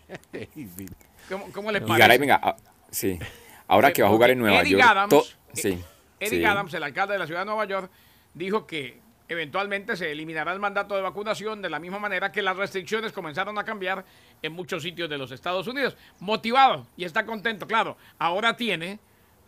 York. 0.33 0.93
¿Cómo, 1.29 1.47
cómo 1.53 1.73
les 1.73 1.83
Y 1.83 1.85
parece? 1.87 1.99
Garay, 2.01 2.19
venga, 2.19 2.41
ah, 2.41 2.57
sí. 2.91 3.19
Ahora 3.67 3.93
que 3.93 4.03
va 4.03 4.09
a 4.09 4.13
jugar 4.13 4.31
en 4.31 4.39
Nueva 4.39 4.61
Eric 4.61 4.73
York. 4.73 4.85
Adams, 4.87 5.11
to- 5.11 5.25
sí. 5.53 5.83
Eric 6.21 6.39
sí. 6.41 6.45
Adams, 6.45 6.73
el 6.75 6.83
alcalde 6.85 7.15
de 7.15 7.19
la 7.19 7.27
ciudad 7.27 7.41
de 7.41 7.47
Nueva 7.47 7.65
York, 7.65 7.91
dijo 8.33 8.65
que 8.67 9.01
eventualmente 9.29 9.97
se 9.97 10.13
eliminará 10.13 10.53
el 10.53 10.61
mandato 10.61 10.95
de 10.95 11.03
vacunación 11.03 11.63
de 11.63 11.71
la 11.71 11.79
misma 11.79 11.99
manera 11.99 12.33
que 12.33 12.43
las 12.43 12.57
restricciones 12.57 13.13
comenzaron 13.13 13.59
a 13.59 13.65
cambiar 13.65 14.05
en 14.43 14.53
muchos 14.53 14.83
sitios 14.83 15.09
de 15.09 15.19
los 15.19 15.31
Estados 15.31 15.67
Unidos. 15.67 15.97
Motivado 16.21 16.87
y 16.97 17.05
está 17.05 17.27
contento, 17.27 17.67
claro. 17.67 17.97
Ahora 18.19 18.57
tiene 18.57 18.99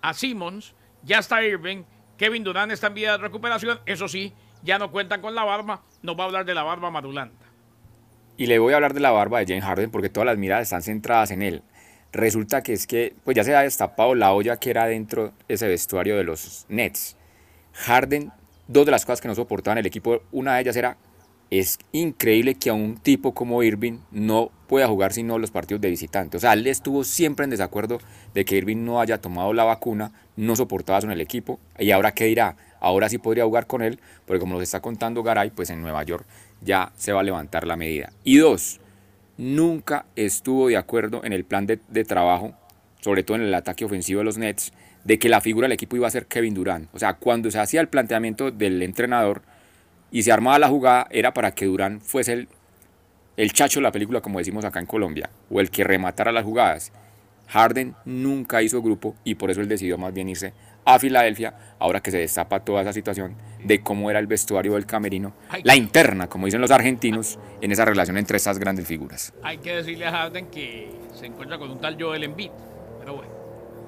a 0.02 0.14
Simmons, 0.14 0.74
ya 1.02 1.18
está 1.18 1.42
Irving, 1.42 1.85
Kevin 2.18 2.42
Durant 2.42 2.72
está 2.72 2.88
en 2.88 2.94
vía 2.94 3.12
de 3.12 3.18
recuperación. 3.18 3.79
Eso 3.87 4.09
sí, 4.09 4.33
ya 4.62 4.79
no 4.79 4.90
cuentan 4.90 5.20
con 5.20 5.35
la 5.35 5.44
barba. 5.44 5.83
Nos 6.02 6.18
va 6.18 6.24
a 6.24 6.26
hablar 6.26 6.44
de 6.44 6.55
la 6.55 6.64
barba 6.64 6.90
madulanta. 6.90 7.46
Y 8.37 8.46
le 8.46 8.59
voy 8.59 8.72
a 8.72 8.76
hablar 8.76 8.94
de 8.94 9.00
la 9.00 9.12
barba 9.12 9.38
de 9.38 9.46
James 9.46 9.64
Harden 9.64 9.90
porque 9.90 10.11
todas 10.11 10.26
las 10.26 10.37
miradas 10.37 10.64
están 10.64 10.83
centradas 10.83 11.31
en 11.31 11.42
él. 11.42 11.62
Resulta 12.12 12.62
que 12.62 12.72
es 12.72 12.87
que 12.87 13.14
pues 13.24 13.37
ya 13.37 13.44
se 13.44 13.55
ha 13.55 13.62
destapado 13.62 14.14
la 14.14 14.33
olla 14.33 14.59
que 14.59 14.70
era 14.70 14.87
dentro 14.87 15.33
de 15.46 15.55
ese 15.55 15.68
vestuario 15.68 16.16
de 16.16 16.24
los 16.24 16.66
Nets. 16.68 17.16
Harden, 17.72 18.33
dos 18.68 18.87
de 18.87 18.92
las 18.92 19.04
cosas 19.04 19.20
que 19.20 19.28
no 19.28 19.35
soportaban 19.35 19.78
el 19.78 19.87
equipo, 19.87 20.22
una 20.31 20.54
de 20.54 20.61
ellas 20.61 20.76
era, 20.76 20.96
es 21.50 21.78
increíble 21.92 22.54
que 22.54 22.70
a 22.70 22.74
un 22.74 22.98
tipo 22.98 23.33
como 23.33 23.62
Irving 23.62 24.00
no 24.11 24.50
pueda 24.66 24.87
jugar 24.87 25.14
sino 25.14 25.38
los 25.38 25.50
partidos 25.50 25.81
de 25.81 25.88
visitante. 25.88 26.37
O 26.37 26.40
sea, 26.40 26.52
él 26.52 26.66
estuvo 26.66 27.04
siempre 27.04 27.44
en 27.44 27.50
desacuerdo 27.50 27.98
de 28.35 28.44
que 28.44 28.57
Irving 28.57 28.85
no 28.85 29.00
haya 29.00 29.18
tomado 29.18 29.54
la 29.54 29.64
vacuna, 29.64 30.12
no 30.37 30.54
soportaba 30.57 30.98
eso 30.98 31.07
en 31.07 31.14
el 31.14 31.22
equipo. 31.22 31.59
Y 31.78 31.90
ahora 31.90 32.12
qué 32.12 32.26
dirá, 32.26 32.57
ahora 32.81 33.09
sí 33.09 33.16
podría 33.16 33.44
jugar 33.44 33.66
con 33.66 33.81
él, 33.81 33.98
porque 34.26 34.40
como 34.40 34.54
nos 34.54 34.62
está 34.62 34.81
contando 34.81 35.22
Garay, 35.22 35.50
pues 35.50 35.70
en 35.70 35.81
Nueva 35.81 36.02
York 36.02 36.26
ya 36.61 36.92
se 36.96 37.12
va 37.12 37.20
a 37.20 37.24
levantar 37.24 37.66
la 37.66 37.76
medida. 37.76 38.12
Y 38.24 38.37
dos, 38.37 38.81
nunca 39.38 40.04
estuvo 40.16 40.68
de 40.68 40.76
acuerdo 40.76 41.24
en 41.24 41.33
el 41.33 41.44
plan 41.44 41.66
de, 41.66 41.81
de 41.88 42.04
trabajo, 42.04 42.52
sobre 43.00 43.22
todo 43.22 43.38
en 43.38 43.44
el 43.44 43.54
ataque 43.54 43.87
ofensivo 43.87 44.18
de 44.18 44.24
los 44.24 44.37
Nets, 44.37 44.72
de 45.09 45.18
que 45.18 45.31
la 45.31 45.40
figura 45.40 45.64
del 45.64 45.73
equipo 45.73 45.97
iba 45.97 46.07
a 46.07 46.11
ser 46.11 46.27
Kevin 46.27 46.53
Durant. 46.53 46.87
O 46.92 46.99
sea, 46.99 47.14
cuando 47.14 47.51
se 47.51 47.59
hacía 47.59 47.81
el 47.81 47.88
planteamiento 47.88 48.51
del 48.51 48.83
entrenador 48.83 49.40
y 50.11 50.23
se 50.23 50.31
armaba 50.31 50.59
la 50.59 50.68
jugada, 50.68 51.07
era 51.11 51.33
para 51.33 51.53
que 51.53 51.64
Durant 51.64 52.03
fuese 52.03 52.35
el, 52.35 52.49
el 53.38 53.55
chacho 53.55 53.81
de 53.81 53.85
la 53.85 53.90
película, 53.90 54.21
como 54.21 54.38
decimos 54.38 54.66
acá 54.66 54.81
en 54.81 54.85
Colombia, 54.85 55.31
o 55.49 55.61
el 55.61 55.71
que 55.71 55.83
rematara 55.83 56.31
las 56.31 56.44
jugadas. 56.44 56.92
Harden 57.47 57.94
nunca 58.05 58.61
hizo 58.61 58.83
grupo 58.83 59.16
y 59.25 59.37
por 59.37 59.51
eso 59.51 59.62
él 59.62 59.68
decidió 59.68 59.97
más 59.97 60.12
bien 60.12 60.29
irse 60.29 60.53
a 60.85 60.99
Filadelfia, 60.99 61.55
ahora 61.79 62.01
que 62.01 62.11
se 62.11 62.18
destapa 62.18 62.61
toda 62.61 62.83
esa 62.83 62.92
situación 62.92 63.35
de 63.64 63.81
cómo 63.81 64.11
era 64.11 64.18
el 64.18 64.27
vestuario 64.27 64.75
del 64.75 64.85
camerino, 64.85 65.33
la 65.62 65.75
interna, 65.75 66.27
como 66.27 66.44
dicen 66.44 66.61
los 66.61 66.71
argentinos, 66.71 67.38
en 67.62 67.73
esa 67.73 67.87
relación 67.87 68.18
entre 68.18 68.37
estas 68.37 68.59
grandes 68.59 68.87
figuras. 68.87 69.33
Hay 69.42 69.57
que 69.57 69.75
decirle 69.77 70.05
a 70.05 70.12
Harden 70.12 70.49
que 70.49 70.90
se 71.14 71.25
encuentra 71.25 71.57
con 71.57 71.71
un 71.71 71.81
tal 71.81 71.97
Joel 71.99 72.25
Embiid. 72.25 72.51
Pero 73.01 73.16
bueno. 73.16 73.38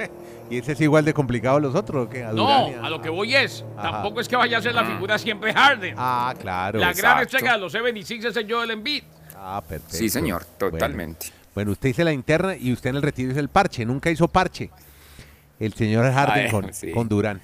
¿Y 0.51 0.59
ese 0.59 0.73
es 0.73 0.81
igual 0.81 1.05
de 1.05 1.15
complicado 1.15 1.57
a 1.57 1.61
los 1.61 1.75
otros? 1.75 2.07
¿o 2.07 2.11
qué? 2.11 2.25
¿A 2.25 2.33
No, 2.33 2.67
a 2.83 2.91
lo 2.91 3.01
que 3.01 3.09
voy 3.09 3.35
es, 3.35 3.65
Ajá. 3.77 3.91
tampoco 3.93 4.21
es 4.21 4.29
que 4.29 4.37
vaya 4.37 4.59
a 4.59 4.63
ser 4.63 4.75
la 4.75 4.85
figura 4.85 5.19
siempre 5.19 5.53
Harden. 5.53 5.95
Ah, 5.97 6.35
claro. 6.39 6.79
la 6.79 6.93
gran 6.93 7.19
exacto. 7.19 7.37
estrella 7.37 7.53
de 7.55 7.61
los 7.61 7.73
76 7.73 8.25
es 8.25 8.37
el 8.37 8.53
Joel 8.53 8.71
Embiid. 8.71 9.05
Ah, 9.37 9.63
perfecto. 9.67 9.97
Sí, 9.97 10.09
señor, 10.09 10.45
totalmente. 10.59 11.29
Bueno, 11.55 11.73
usted 11.73 11.89
dice 11.89 12.05
la 12.05 12.13
interna 12.13 12.57
y 12.57 12.73
usted 12.73 12.91
en 12.91 12.97
el 12.97 13.03
retiro 13.03 13.29
dice 13.29 13.41
el 13.41 13.49
parche. 13.49 13.85
Nunca 13.85 14.11
hizo 14.11 14.29
parche. 14.29 14.71
El 15.59 15.75
señor 15.75 16.11
Harden 16.13 16.45
Ay, 16.47 16.51
con, 16.51 16.73
sí. 16.73 16.93
con 16.93 17.09
Durán. 17.09 17.41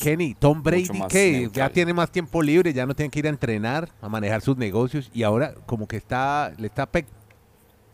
Kenny, 0.00 0.34
Tom 0.34 0.62
Brady, 0.62 0.88
que 1.08 1.50
ya 1.52 1.68
tiene 1.68 1.92
más 1.92 2.10
tiempo 2.10 2.42
libre, 2.42 2.72
ya 2.72 2.86
no 2.86 2.94
tiene 2.94 3.10
que 3.10 3.18
ir 3.18 3.26
a 3.26 3.30
entrenar, 3.30 3.88
a 4.00 4.08
manejar 4.08 4.40
sus 4.40 4.56
negocios 4.56 5.10
y 5.12 5.22
ahora 5.22 5.54
como 5.66 5.86
que 5.86 5.96
está, 5.96 6.52
le 6.58 6.66
está, 6.66 6.88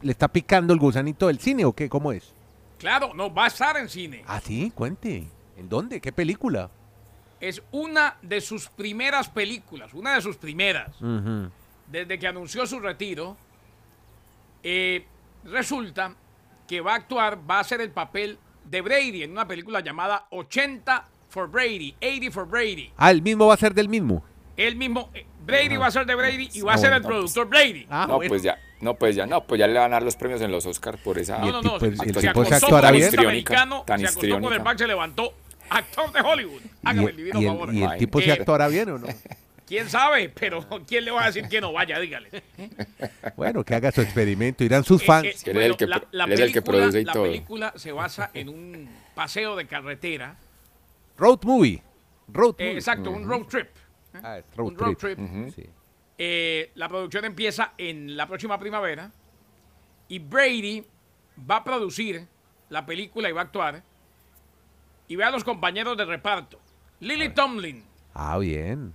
le 0.03 0.13
está 0.13 0.29
picando 0.29 0.73
el 0.73 0.79
gusanito 0.79 1.27
del 1.27 1.39
cine 1.39 1.65
o 1.65 1.73
qué, 1.73 1.89
¿cómo 1.89 2.13
es? 2.13 2.33
Claro, 2.79 3.13
no, 3.15 3.33
va 3.33 3.45
a 3.45 3.49
estar 3.49 3.77
en 3.77 3.89
cine. 3.89 4.23
Ah, 4.27 4.41
sí, 4.41 4.71
cuente. 4.75 5.27
¿En 5.57 5.69
dónde? 5.69 6.01
¿Qué 6.01 6.13
película? 6.13 6.71
Es 7.41 7.63
una 7.73 8.17
de 8.23 8.41
sus 8.41 8.69
primeras 8.69 9.29
películas, 9.29 9.95
una 9.95 10.15
de 10.15 10.21
sus 10.23 10.37
primeras. 10.37 10.97
Desde 11.89 12.19
que 12.19 12.27
anunció 12.27 12.67
su 12.67 12.79
retiro, 12.81 13.37
eh, 14.63 15.05
resulta 15.45 16.15
que 16.67 16.81
va 16.81 16.93
a 16.93 16.97
actuar, 16.97 17.39
va 17.49 17.57
a 17.59 17.61
hacer 17.61 17.81
el 17.81 17.91
papel 17.91 18.39
de 18.65 18.81
Brady 18.83 19.23
en 19.23 19.33
una 19.33 19.47
película 19.49 19.81
llamada 19.81 20.27
80 20.31 21.05
for 21.31 21.49
Brady, 21.51 21.95
80 22.03 22.31
for 22.31 22.47
Brady. 22.47 22.93
Ah, 22.97 23.11
el 23.11 23.23
mismo 23.23 23.47
va 23.47 23.55
a 23.55 23.57
ser 23.57 23.75
del 23.75 23.89
mismo. 23.89 24.23
Él 24.57 24.77
mismo, 24.77 25.11
eh, 25.15 25.25
Brady 25.47 25.77
va 25.77 25.87
a 25.87 25.91
ser 25.91 26.05
de 26.05 26.15
Brady 26.15 26.51
y 26.55 26.61
va 26.61 26.73
a 26.73 26.75
Ah, 26.75 26.79
ser 26.79 26.93
el 26.93 27.03
productor 27.03 27.49
Brady. 27.49 27.87
Ah, 27.89 28.07
no, 28.09 28.17
bueno. 28.17 28.29
pues 28.29 28.43
ya, 28.43 28.59
no, 28.81 28.95
pues 28.95 29.17
ya, 29.17 29.27
no, 29.27 29.45
pues 29.45 29.59
ya 29.59 29.67
le 29.67 29.75
van 29.79 29.93
a 29.93 29.97
dar 29.97 30.03
los 30.03 30.17
premios 30.17 30.41
en 30.41 30.51
los 30.53 30.65
Oscars 30.67 30.99
por 31.01 31.19
esa. 31.19 31.39
No, 31.39 31.51
no, 31.51 31.63
no. 31.63 31.77
el 31.77 31.97
se- 31.97 32.05
tipo 32.07 32.21
se 32.21 32.29
acostó 32.29 32.55
actuará 32.55 32.89
con 32.89 32.97
bien. 32.97 33.05
Histriónica, 33.09 33.55
americano, 33.63 33.83
tan 33.87 34.01
se 34.01 34.07
acostó 34.07 34.41
con 34.41 34.53
el 34.53 34.59
back, 34.61 34.79
se 34.79 34.87
levantó. 34.87 35.33
Actor 35.71 36.13
de 36.13 36.21
Hollywood. 36.21 36.63
Hágame 36.83 37.11
el 37.11 37.15
y, 37.15 37.17
divino 37.25 37.43
y 37.43 37.47
favor. 37.47 37.69
el, 37.69 37.75
y 37.77 37.83
el 37.83 37.99
tipo 37.99 38.21
se 38.21 38.29
eh, 38.29 38.33
actuará 38.33 38.69
bien 38.69 38.89
o 38.89 38.99
no? 38.99 39.07
¿Quién 39.67 39.91
sabe? 39.91 40.31
Pero 40.31 40.67
¿quién 40.87 41.05
le 41.05 41.11
va 41.11 41.25
a 41.25 41.27
decir 41.27 41.47
que 41.47 41.61
no 41.61 41.73
vaya? 41.75 41.99
Dígale. 42.01 42.31
Bueno, 43.37 43.63
que 43.65 43.75
haga 43.75 43.93
su 43.93 44.01
experimento. 44.01 44.65
Irán 44.65 44.83
sus 44.85 45.03
Eh, 45.03 45.05
fans. 45.05 45.27
eh, 45.27 45.51
Él 45.51 45.57
es 45.59 45.67
el 45.67 45.77
que 45.77 45.87
la, 45.87 46.03
la 46.11 46.25
él 46.25 46.33
es 46.33 46.41
el 46.41 46.53
que 46.55 46.63
película- 46.63 46.79
produce 46.79 47.01
y 47.01 47.05
la 47.05 47.13
todo. 47.13 47.23
película 47.25 47.73
se 47.77 47.93
basa 47.93 48.31
en 48.33 48.49
un 48.49 48.89
paseo 49.15 49.57
de 49.57 49.67
carretera. 49.67 50.37
Road 51.19 51.41
movie. 51.43 51.83
Road 52.33 52.55
eh, 52.59 52.65
movie. 52.65 52.75
exacto, 52.79 53.11
un 53.11 53.29
road 53.29 53.43
trip. 53.47 53.69
Ah, 54.15 54.39
road 54.57 54.69
un 54.69 54.79
road 54.79 54.95
trip. 54.97 55.17
trip. 55.19 55.55
Sí. 55.55 55.67
Eh, 56.19 56.73
la 56.75 56.89
producción 56.89 57.25
empieza 57.25 57.75
en 57.79 58.17
la 58.17 58.27
próxima 58.27 58.59
primavera 58.59 59.13
y 60.09 60.19
Brady 60.19 60.85
va 61.49 61.57
a 61.59 61.65
producir 61.65 62.27
la 62.71 62.85
película 62.85 63.29
y 63.29 63.33
va 63.33 63.43
a 63.43 63.45
actuar 63.45 63.83
y 65.07 65.17
vea 65.17 65.31
los 65.31 65.45
compañeros 65.45 65.97
de 65.97 66.05
reparto. 66.05 66.59
Lily 67.01 67.31
Tomlin, 67.35 67.85
Ah, 68.15 68.37
bien. 68.39 68.95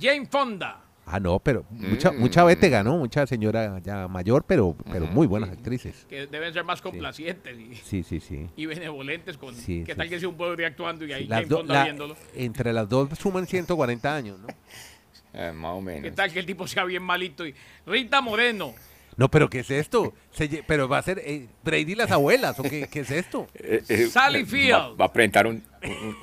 Jane 0.00 0.26
Fonda, 0.26 0.80
Ah, 1.06 1.20
no, 1.20 1.38
pero 1.38 1.66
mucha, 1.70 2.12
Mm. 2.12 2.18
mucha 2.18 2.44
vete 2.44 2.70
¿no? 2.82 2.96
Mucha 2.96 3.26
señora 3.26 3.78
ya 3.80 4.08
mayor, 4.08 4.44
pero, 4.46 4.74
pero 4.90 5.06
muy 5.06 5.26
buenas 5.26 5.50
actrices. 5.50 6.06
que 6.08 6.26
deben 6.28 6.54
ser 6.54 6.64
más 6.64 6.80
complacientes 6.80 7.58
y, 7.58 7.74
Sí, 7.74 8.02
sí, 8.02 8.20
sí. 8.20 8.48
y 8.56 8.64
benevolentes 8.64 9.36
con 9.36 9.54
Sí, 9.54 9.82
qué 9.84 9.92
sí, 9.92 9.98
tal 9.98 10.08
que 10.08 10.14
sí. 10.14 10.20
sea 10.20 10.28
un 10.30 10.36
pueblo 10.38 10.66
actuando 10.66 11.04
y 11.04 11.12
ahí 11.12 11.26
Jane 11.28 11.44
do- 11.44 11.58
Fonda 11.58 11.74
la- 11.74 11.84
viéndolo. 11.84 12.16
entre 12.34 12.72
las 12.72 12.88
dos 12.88 13.10
suman 13.18 13.46
140 13.46 14.14
años, 14.16 14.38
¿no? 14.38 14.46
Eh, 15.34 15.52
más 15.52 15.72
o 15.72 15.78
¿Qué 15.78 15.84
menos. 16.00 16.14
tal 16.14 16.32
que 16.32 16.38
el 16.38 16.46
tipo 16.46 16.66
sea 16.66 16.84
bien 16.84 17.02
malito? 17.02 17.46
Y 17.46 17.54
Rita 17.86 18.20
Moreno, 18.20 18.74
No, 19.16 19.28
pero 19.30 19.48
¿qué 19.50 19.60
es 19.60 19.70
esto? 19.70 20.14
Se 20.32 20.48
pero 20.66 20.88
va 20.88 20.98
a 20.98 21.02
ser 21.02 21.18
eh, 21.24 21.46
Brady 21.64 21.94
las 21.94 22.10
abuelas, 22.10 22.58
¿o 22.58 22.62
qué, 22.62 22.88
qué 22.90 23.00
es 23.00 23.10
esto? 23.10 23.46
Eh, 23.54 23.82
eh, 23.88 24.06
Sally 24.06 24.44
Field. 24.44 25.00
Va, 25.00 25.06
a 25.06 25.12
presentar 25.12 25.46
un, 25.46 25.62
un, 25.84 26.16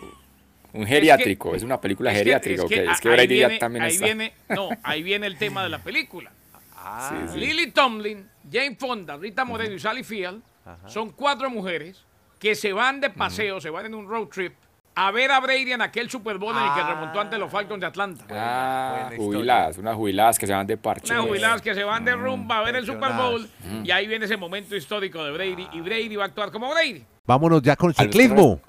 un 0.74 0.86
geriátrico. 0.88 1.56
Es, 1.56 1.64
una 1.64 1.80
película 1.82 2.12
es 2.12 2.16
que- 2.16 2.20
geriátrica. 2.20 2.64
es 2.64 2.70
que. 2.70 2.86
Es 2.86 3.02
que 3.02 3.10
ahí 3.10 3.16
Brady 3.16 3.38
ya 3.40 3.48
viene- 3.48 3.60
también 3.60 3.84
ahí 3.84 3.94
está. 3.94 4.06
viene, 4.06 4.34
no, 4.50 4.70
ahí 4.84 5.04
viene 5.04 5.28
el 5.28 5.38
tema 5.38 5.64
de 5.64 5.70
la 5.70 5.80
película. 5.80 6.32
Ah, 6.76 7.26
Sí, 7.28 7.34
sí. 7.34 7.40
Lily 7.40 7.72
Tomlin, 7.72 8.28
Jane 8.52 8.76
Fonda, 8.76 9.18
Rita 9.18 9.44
Moreno 9.46 9.76
y 9.76 9.80
Sally 9.80 10.04
Field 10.04 10.42
son 10.88 11.10
cuatro 11.12 11.50
mujeres 11.50 12.02
que 12.40 12.56
se 12.56 12.72
van 12.74 13.02
de 13.02 13.10
paseo, 13.10 13.60
se 13.62 13.70
van 13.70 13.86
en 13.88 13.94
un 13.94 14.08
road 14.08 14.28
trip 14.28 14.54
a 14.94 15.12
ver 15.12 15.32
a 15.32 15.40
Brady 15.40 15.72
en 15.72 15.82
aquel 15.82 16.10
Super 16.10 16.38
Bowl 16.38 16.56
en 16.56 16.64
el 16.64 16.74
que 16.74 16.84
remontó 16.84 17.20
ante 17.22 17.38
los 17.38 17.50
Falcons 17.52 17.80
de 17.80 17.86
Atlanta. 17.88 18.26
Ah, 18.30 19.08
buena 19.10 19.24
jubiladas, 19.24 19.78
unas 19.78 19.96
jubiladas 19.96 20.38
que 20.40 20.48
se 20.48 20.54
van 20.54 20.68
de 20.68 20.78
parche. 20.78 21.14
Unas 21.14 21.26
jubiladas 21.26 21.62
que 21.62 21.74
se 21.74 21.84
van 21.84 22.04
de 22.06 22.14
rumba 22.16 22.60
a 22.60 22.64
ver 22.64 22.76
el 22.76 22.86
Super 22.86 23.14
Bowl 23.14 23.48
pensionadas. 23.48 23.88
y 23.88 23.92
ahí 23.92 24.08
viene 24.08 24.26
ese 24.26 24.38
momento 24.38 24.76
histórico 24.76 25.24
de 25.24 25.32
Brady 25.32 25.68
y 25.74 25.82
Brady 25.82 26.16
va 26.16 26.24
a 26.24 26.28
actuar 26.28 26.52
como 26.52 26.70
Brady. 26.72 27.04
Vámonos 27.26 27.62
ya 27.62 27.76
con 27.76 27.92
A 27.92 27.94
ciclismo. 27.94 28.60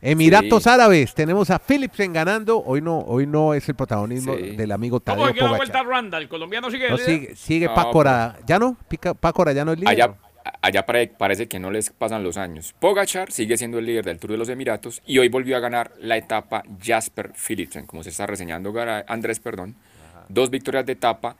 Emiratos 0.00 0.62
Sí. 0.62 0.68
Árabes, 0.68 1.12
tenemos 1.12 1.50
a 1.50 1.58
Philipsen 1.58 2.12
ganando. 2.12 2.62
Hoy 2.64 2.80
no, 2.80 2.98
hoy 3.00 3.26
no 3.26 3.52
es 3.52 3.68
el 3.68 3.74
protagonismo 3.74 4.36
Sí. 4.36 4.54
del 4.56 4.70
amigo 4.70 5.00
¿Cómo 5.00 5.16
Tadeo 5.16 5.28
es 5.28 5.34
que 5.34 5.40
la 5.42 5.48
vuelta 5.56 5.78
Pogacar. 5.78 5.86
Randa? 5.86 6.18
¿El 6.18 6.28
colombiano 6.28 6.70
sigue? 6.70 6.88
No, 6.88 6.98
sigue, 6.98 7.34
sigue 7.34 7.66
No, 7.66 7.74
Pácora. 7.74 8.36
¿Ya 8.46 8.60
no? 8.60 8.76
Pica- 8.88 9.14
Pácora 9.14 9.52
ya 9.52 9.64
no 9.64 9.72
es 9.72 9.78
líder. 9.80 9.90
Allá, 9.92 10.14
allá 10.62 10.84
pare- 10.86 11.08
parece 11.08 11.46
que 11.48 11.58
no 11.58 11.70
les 11.70 11.90
pasan 11.90 12.22
los 12.24 12.36
años. 12.36 12.74
Pogachar 12.80 13.30
sigue 13.32 13.56
siendo 13.56 13.78
el 13.78 13.86
líder 13.86 14.04
del 14.04 14.18
Tour 14.18 14.32
de 14.32 14.38
los 14.38 14.48
Emiratos 14.48 15.00
y 15.06 15.18
hoy 15.18 15.28
volvió 15.28 15.56
a 15.56 15.60
ganar 15.60 15.92
la 16.00 16.16
etapa 16.16 16.62
Jasper 16.82 17.32
Philipsen, 17.34 17.86
como 17.86 18.02
se 18.02 18.10
está 18.10 18.26
reseñando 18.26 18.72
Andrés, 19.06 19.40
perdón. 19.40 19.74
Dos 20.28 20.50
victorias 20.50 20.84
de 20.86 20.92
etapa. 20.92 21.36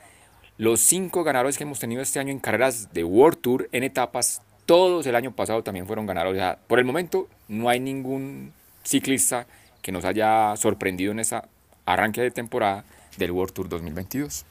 Los 0.57 0.81
cinco 0.81 1.23
ganadores 1.25 1.57
que 1.57 1.65
hemos 1.65 1.79
tenido 1.79 2.03
este 2.03 2.19
año 2.19 2.31
en 2.33 2.41
carreras 2.41 2.93
de 2.93 3.05
World 3.05 3.41
Tour 3.41 3.69
en 3.73 3.85
etapas, 3.85 4.43
todos 4.67 5.07
el 5.07 5.15
año 5.15 5.31
pasado 5.33 5.63
también 5.63 5.87
fueron 5.87 6.07
ganadores. 6.07 6.41
O 6.41 6.45
sea, 6.45 6.59
por 6.67 6.79
el 6.79 6.85
momento 6.85 7.29
no 7.49 7.69
hay 7.69 7.81
ningún 7.81 8.53
ciclista 8.83 9.47
que 9.83 9.93
nos 9.93 10.05
haya 10.05 10.57
sorprendido 10.57 11.13
en 11.13 11.21
esa 11.21 11.45
arranque 11.87 12.21
de 12.21 12.31
temporada 12.31 12.85
del 13.17 13.31
World 13.31 13.53
Tour 13.55 13.69
2022. 13.69 14.45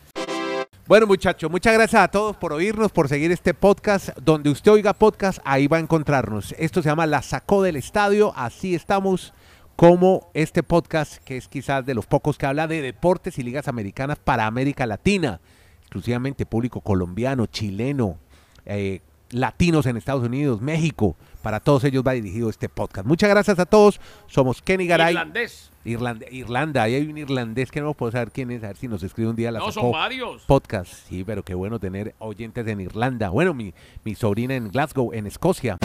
Bueno, 0.88 1.06
muchachos, 1.06 1.52
muchas 1.52 1.74
gracias 1.74 2.02
a 2.02 2.08
todos 2.08 2.38
por 2.38 2.54
oírnos, 2.54 2.94
por 2.94 3.10
seguir 3.10 3.30
este 3.34 3.54
podcast. 3.54 4.18
Donde 4.20 4.50
usted 4.50 4.72
oiga 4.72 4.94
podcast, 4.94 5.40
ahí 5.44 5.68
va 5.68 5.76
a 5.76 5.82
encontrarnos. 5.82 6.56
Esto 6.58 6.82
se 6.82 6.88
llama 6.88 7.06
La 7.06 7.22
Sacó 7.22 7.62
del 7.62 7.76
Estadio. 7.76 8.32
Así 8.38 8.74
estamos 8.74 9.34
como 9.76 10.30
este 10.34 10.64
podcast, 10.64 11.18
que 11.26 11.36
es 11.36 11.50
quizás 11.50 11.86
de 11.86 11.94
los 11.94 12.06
pocos 12.06 12.38
que 12.38 12.46
habla 12.46 12.68
de 12.68 12.82
deportes 12.82 13.38
y 13.38 13.44
ligas 13.44 13.68
americanas 13.68 14.18
para 14.18 14.46
América 14.46 14.86
Latina. 14.86 15.42
Exclusivamente 15.82 16.46
público 16.46 16.80
colombiano, 16.80 17.48
chileno, 17.48 18.18
eh, 18.66 19.02
latinos 19.32 19.88
en 19.88 19.98
Estados 19.98 20.24
Unidos, 20.24 20.62
México. 20.62 21.18
Para 21.48 21.62
todos 21.62 21.82
ellos 21.86 22.04
va 22.06 22.12
dirigido 22.12 22.50
este 22.50 22.68
podcast. 22.68 23.08
Muchas 23.08 23.30
gracias 23.30 23.58
a 23.58 23.66
todos. 23.66 24.02
Somos 24.28 24.62
Kenny 24.62 24.86
Garay. 24.86 25.14
Irlandés. 25.14 25.72
Irlanda, 25.86 26.26
Irlanda, 26.30 26.84
ahí 26.84 26.96
hay 26.96 27.08
un 27.08 27.18
irlandés 27.18 27.72
que 27.72 27.80
no 27.80 27.94
puedo 27.94 28.12
saber 28.12 28.32
quién 28.32 28.52
es, 28.52 28.66
a 28.66 28.68
ver 28.68 28.76
si 28.76 28.90
nos 28.90 29.02
escribe 29.02 29.30
un 29.30 29.38
día 29.38 29.50
la 29.50 29.60
No, 29.60 29.68
sacó 29.72 29.80
son 29.80 29.92
varios. 29.94 30.42
podcast. 30.42 30.92
Sí, 31.08 31.24
pero 31.24 31.44
qué 31.44 31.54
bueno 31.54 31.80
tener 31.80 32.16
oyentes 32.20 32.68
en 32.68 32.82
Irlanda. 32.82 33.30
Bueno, 33.30 33.54
mi, 33.54 33.74
mi 34.04 34.14
sobrina 34.14 34.56
en 34.56 34.68
Glasgow, 34.72 35.14
en 35.14 35.26
Escocia. 35.26 35.78